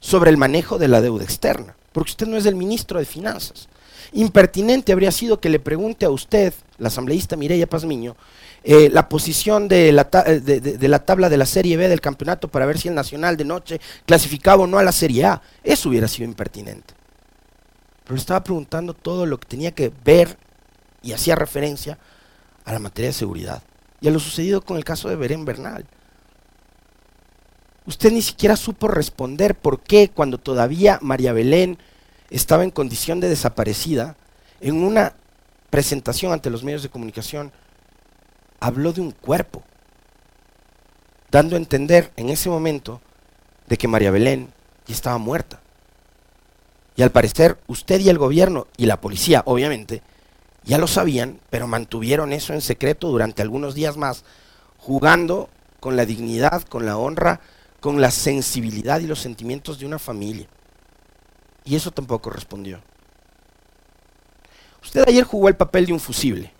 sobre 0.00 0.30
el 0.30 0.36
manejo 0.36 0.78
de 0.78 0.88
la 0.88 1.00
deuda 1.00 1.24
externa, 1.24 1.76
porque 1.92 2.10
usted 2.10 2.26
no 2.26 2.36
es 2.36 2.46
el 2.46 2.56
ministro 2.56 2.98
de 2.98 3.06
Finanzas. 3.06 3.68
Impertinente 4.12 4.92
habría 4.92 5.12
sido 5.12 5.40
que 5.40 5.48
le 5.48 5.60
pregunte 5.60 6.06
a 6.06 6.10
usted, 6.10 6.54
la 6.78 6.88
asambleísta 6.88 7.36
Mireya 7.36 7.66
Pazmiño, 7.66 8.16
eh, 8.64 8.88
la 8.90 9.08
posición 9.08 9.68
de 9.68 9.92
la, 9.92 10.08
eh, 10.26 10.40
de, 10.40 10.88
la 10.88 11.04
tabla 11.04 11.28
de 11.28 11.36
la 11.36 11.46
Serie 11.46 11.76
B 11.76 11.88
del 11.88 12.00
campeonato 12.00 12.48
para 12.48 12.66
ver 12.66 12.78
si 12.78 12.88
el 12.88 12.94
Nacional 12.94 13.36
de 13.36 13.44
noche 13.44 13.80
clasificaba 14.06 14.64
o 14.64 14.66
no 14.66 14.78
a 14.78 14.82
la 14.82 14.92
Serie 14.92 15.24
A. 15.26 15.42
Eso 15.62 15.88
hubiera 15.88 16.08
sido 16.08 16.28
impertinente. 16.28 16.94
Pero 18.04 18.14
le 18.14 18.20
estaba 18.20 18.42
preguntando 18.42 18.94
todo 18.94 19.26
lo 19.26 19.38
que 19.38 19.48
tenía 19.48 19.72
que 19.72 19.92
ver 20.04 20.38
y 21.02 21.12
hacía 21.12 21.34
referencia 21.34 21.98
a 22.64 22.72
la 22.72 22.78
materia 22.78 23.10
de 23.10 23.14
seguridad 23.14 23.62
y 24.00 24.08
a 24.08 24.10
lo 24.10 24.18
sucedido 24.18 24.62
con 24.62 24.76
el 24.76 24.84
caso 24.84 25.08
de 25.08 25.16
Berén 25.16 25.44
Bernal. 25.44 25.84
Usted 27.86 28.12
ni 28.12 28.22
siquiera 28.22 28.56
supo 28.56 28.88
responder 28.88 29.54
por 29.54 29.80
qué 29.80 30.10
cuando 30.10 30.38
todavía 30.38 30.98
María 31.00 31.32
Belén 31.32 31.78
estaba 32.30 32.64
en 32.64 32.70
condición 32.70 33.20
de 33.20 33.28
desaparecida, 33.28 34.16
en 34.60 34.82
una 34.82 35.14
presentación 35.70 36.32
ante 36.32 36.50
los 36.50 36.64
medios 36.64 36.82
de 36.82 36.88
comunicación, 36.88 37.52
habló 38.60 38.92
de 38.92 39.00
un 39.00 39.12
cuerpo, 39.12 39.62
dando 41.30 41.56
a 41.56 41.58
entender 41.58 42.12
en 42.16 42.30
ese 42.30 42.48
momento 42.48 43.00
de 43.66 43.76
que 43.76 43.88
María 43.88 44.10
Belén 44.10 44.52
ya 44.86 44.94
estaba 44.94 45.18
muerta. 45.18 45.60
Y 46.96 47.02
al 47.02 47.12
parecer 47.12 47.58
usted 47.68 48.00
y 48.00 48.08
el 48.08 48.18
gobierno 48.18 48.66
y 48.76 48.86
la 48.86 49.00
policía, 49.00 49.42
obviamente, 49.44 50.02
ya 50.64 50.78
lo 50.78 50.86
sabían, 50.86 51.40
pero 51.50 51.66
mantuvieron 51.66 52.32
eso 52.32 52.52
en 52.52 52.60
secreto 52.60 53.08
durante 53.08 53.42
algunos 53.42 53.74
días 53.74 53.96
más, 53.96 54.24
jugando 54.78 55.48
con 55.80 55.96
la 55.96 56.04
dignidad, 56.04 56.62
con 56.62 56.84
la 56.84 56.96
honra, 56.96 57.40
con 57.80 58.00
la 58.00 58.10
sensibilidad 58.10 59.00
y 59.00 59.06
los 59.06 59.20
sentimientos 59.20 59.78
de 59.78 59.86
una 59.86 59.98
familia. 59.98 60.48
Y 61.68 61.76
eso 61.76 61.90
tampoco 61.90 62.30
respondió. 62.30 62.80
Usted 64.82 65.04
ayer 65.06 65.22
jugó 65.22 65.48
el 65.48 65.56
papel 65.56 65.84
de 65.84 65.92
un 65.92 66.00
fusible. 66.00 66.50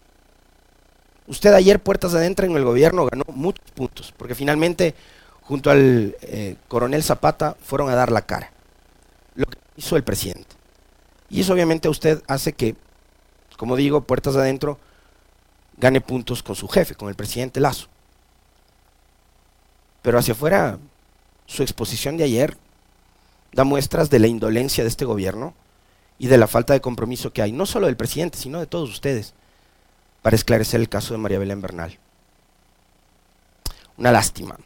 Usted 1.27 1.55
ayer, 1.55 1.81
puertas 1.81 2.15
adentro 2.15 2.45
en 2.45 2.55
el 2.55 2.65
gobierno, 2.65 3.07
ganó 3.07 3.25
muchos 3.29 3.71
puntos, 3.71 4.13
porque 4.15 4.35
finalmente, 4.35 4.95
junto 5.41 5.71
al 5.71 6.15
eh, 6.21 6.57
coronel 6.69 7.03
Zapata, 7.03 7.57
fueron 7.63 7.89
a 7.89 7.95
dar 7.95 8.13
la 8.13 8.27
cara. 8.27 8.53
Lo 9.35 9.47
que 9.47 9.57
hizo 9.77 9.97
el 9.97 10.05
presidente. 10.05 10.57
Y 11.31 11.41
eso 11.41 11.55
obviamente 11.55 11.89
a 11.89 11.91
usted 11.91 12.23
hace 12.27 12.53
que, 12.53 12.77
como 13.57 13.77
digo, 13.77 14.03
puertas 14.03 14.37
adentro, 14.37 14.79
gane 15.79 16.03
puntos 16.03 16.43
con 16.43 16.55
su 16.55 16.69
jefe, 16.69 16.95
con 16.97 17.09
el 17.09 17.15
presidente 17.15 17.61
Lazo. 17.61 17.89
Pero 20.03 20.19
hacia 20.19 20.33
afuera, 20.33 20.79
su 21.47 21.63
exposición 21.63 22.19
de 22.19 22.25
ayer 22.25 22.59
da 23.53 23.65
muestras 23.65 24.11
de 24.11 24.19
la 24.19 24.27
indolencia 24.27 24.85
de 24.85 24.89
este 24.89 25.05
gobierno 25.05 25.55
y 26.19 26.27
de 26.27 26.39
la 26.39 26.47
falta 26.47 26.73
de 26.73 26.81
compromiso 26.81 27.33
que 27.33 27.43
hay, 27.43 27.53
no 27.53 27.67
solo 27.67 27.87
del 27.87 27.97
presidente, 27.97 28.39
sino 28.39 28.61
de 28.61 28.67
todos 28.67 28.91
ustedes, 28.91 29.35
para 30.23 30.37
esclarecer 30.37 30.81
el 30.81 30.89
caso 30.89 31.15
de 31.15 31.19
María 31.19 31.39
Belén 31.39 31.61
Bernal. 31.61 31.99
Una 33.97 34.13
lástima. 34.13 34.57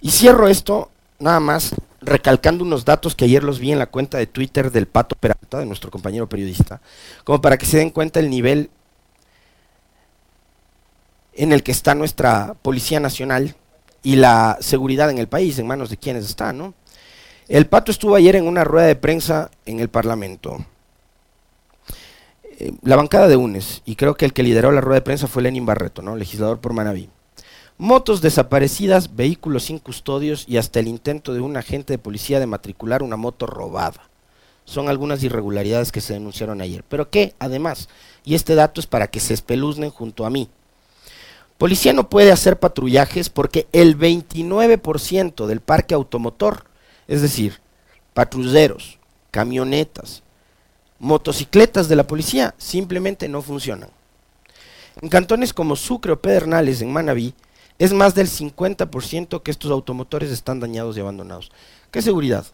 Y 0.00 0.10
cierro 0.10 0.48
esto 0.48 0.90
nada 1.18 1.40
más 1.40 1.74
recalcando 2.00 2.64
unos 2.64 2.84
datos 2.84 3.14
que 3.14 3.24
ayer 3.24 3.42
los 3.42 3.58
vi 3.58 3.72
en 3.72 3.78
la 3.78 3.86
cuenta 3.86 4.18
de 4.18 4.26
Twitter 4.26 4.70
del 4.70 4.86
Pato 4.86 5.16
Peralta, 5.16 5.58
de 5.58 5.66
nuestro 5.66 5.90
compañero 5.90 6.28
periodista, 6.28 6.80
como 7.24 7.40
para 7.40 7.58
que 7.58 7.66
se 7.66 7.78
den 7.78 7.90
cuenta 7.90 8.20
el 8.20 8.30
nivel 8.30 8.70
en 11.34 11.52
el 11.52 11.62
que 11.62 11.72
está 11.72 11.94
nuestra 11.94 12.54
Policía 12.62 13.00
Nacional 13.00 13.56
y 14.02 14.16
la 14.16 14.58
seguridad 14.60 15.10
en 15.10 15.18
el 15.18 15.28
país, 15.28 15.58
en 15.58 15.66
manos 15.66 15.90
de 15.90 15.96
quienes 15.96 16.24
está, 16.24 16.52
¿no? 16.52 16.74
El 17.48 17.66
Pato 17.66 17.90
estuvo 17.90 18.14
ayer 18.14 18.36
en 18.36 18.46
una 18.46 18.62
rueda 18.62 18.86
de 18.86 18.94
prensa 18.94 19.50
en 19.64 19.80
el 19.80 19.88
Parlamento. 19.88 20.66
Eh, 22.44 22.72
la 22.82 22.96
bancada 22.96 23.26
de 23.26 23.36
UNES, 23.36 23.80
y 23.86 23.96
creo 23.96 24.16
que 24.16 24.26
el 24.26 24.34
que 24.34 24.42
lideró 24.42 24.70
la 24.70 24.82
rueda 24.82 25.00
de 25.00 25.04
prensa 25.04 25.28
fue 25.28 25.42
Lenin 25.42 25.64
Barreto, 25.64 26.02
¿no? 26.02 26.14
legislador 26.14 26.58
por 26.58 26.74
Manaví. 26.74 27.08
Motos 27.78 28.20
desaparecidas, 28.20 29.16
vehículos 29.16 29.64
sin 29.64 29.78
custodios 29.78 30.44
y 30.46 30.58
hasta 30.58 30.80
el 30.80 30.88
intento 30.88 31.32
de 31.32 31.40
un 31.40 31.56
agente 31.56 31.94
de 31.94 31.98
policía 31.98 32.38
de 32.38 32.46
matricular 32.46 33.02
una 33.02 33.16
moto 33.16 33.46
robada. 33.46 34.10
Son 34.66 34.90
algunas 34.90 35.22
irregularidades 35.22 35.90
que 35.90 36.02
se 36.02 36.12
denunciaron 36.12 36.60
ayer. 36.60 36.84
Pero 36.86 37.08
que, 37.08 37.32
además, 37.38 37.88
y 38.24 38.34
este 38.34 38.56
dato 38.56 38.78
es 38.78 38.86
para 38.86 39.06
que 39.06 39.20
se 39.20 39.32
espeluznen 39.32 39.88
junto 39.88 40.26
a 40.26 40.30
mí, 40.30 40.50
Policía 41.58 41.92
no 41.92 42.08
puede 42.08 42.30
hacer 42.30 42.60
patrullajes 42.60 43.30
porque 43.30 43.66
el 43.72 43.98
29% 43.98 45.46
del 45.46 45.60
parque 45.60 45.92
automotor 45.92 46.67
es 47.08 47.22
decir, 47.22 47.60
patrulleros, 48.14 48.98
camionetas, 49.30 50.22
motocicletas 50.98 51.88
de 51.88 51.96
la 51.96 52.06
policía 52.06 52.54
simplemente 52.58 53.28
no 53.28 53.42
funcionan. 53.42 53.90
En 55.00 55.08
cantones 55.08 55.52
como 55.52 55.76
Sucre 55.76 56.12
o 56.12 56.20
Pedernales, 56.20 56.82
en 56.82 56.92
Manabí, 56.92 57.34
es 57.78 57.92
más 57.92 58.14
del 58.14 58.28
50% 58.28 59.42
que 59.42 59.50
estos 59.50 59.70
automotores 59.70 60.30
están 60.30 60.58
dañados 60.58 60.96
y 60.96 61.00
abandonados. 61.00 61.50
¿Qué 61.90 62.02
seguridad 62.02 62.44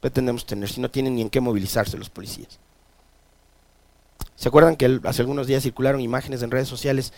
pretendemos 0.00 0.46
tener 0.46 0.68
si 0.68 0.80
no 0.80 0.90
tienen 0.90 1.16
ni 1.16 1.22
en 1.22 1.30
qué 1.30 1.40
movilizarse 1.40 1.96
los 1.96 2.10
policías? 2.10 2.58
¿Se 4.36 4.48
acuerdan 4.48 4.76
que 4.76 5.00
hace 5.04 5.22
algunos 5.22 5.46
días 5.46 5.62
circularon 5.62 6.00
imágenes 6.00 6.42
en 6.42 6.50
redes 6.50 6.68
sociales 6.68 7.12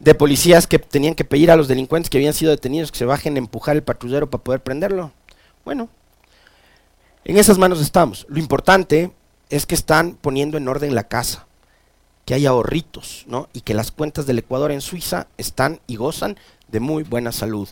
de 0.00 0.14
policías 0.14 0.66
que 0.66 0.78
tenían 0.78 1.14
que 1.14 1.24
pedir 1.24 1.50
a 1.50 1.56
los 1.56 1.68
delincuentes 1.68 2.10
que 2.10 2.18
habían 2.18 2.34
sido 2.34 2.50
detenidos 2.50 2.92
que 2.92 2.98
se 2.98 3.06
bajen 3.06 3.36
a 3.36 3.38
empujar 3.38 3.76
el 3.76 3.82
patrullero 3.82 4.28
para 4.28 4.44
poder 4.44 4.62
prenderlo? 4.62 5.12
Bueno, 5.66 5.88
en 7.24 7.38
esas 7.38 7.58
manos 7.58 7.80
estamos. 7.80 8.24
Lo 8.28 8.38
importante 8.38 9.10
es 9.50 9.66
que 9.66 9.74
están 9.74 10.14
poniendo 10.14 10.56
en 10.56 10.68
orden 10.68 10.94
la 10.94 11.08
casa, 11.08 11.48
que 12.24 12.34
hay 12.34 12.46
ahorritos, 12.46 13.24
¿no? 13.26 13.48
Y 13.52 13.62
que 13.62 13.74
las 13.74 13.90
cuentas 13.90 14.26
del 14.26 14.38
Ecuador 14.38 14.70
en 14.70 14.80
Suiza 14.80 15.26
están 15.38 15.80
y 15.88 15.96
gozan 15.96 16.38
de 16.68 16.78
muy 16.78 17.02
buena 17.02 17.32
salud. 17.32 17.68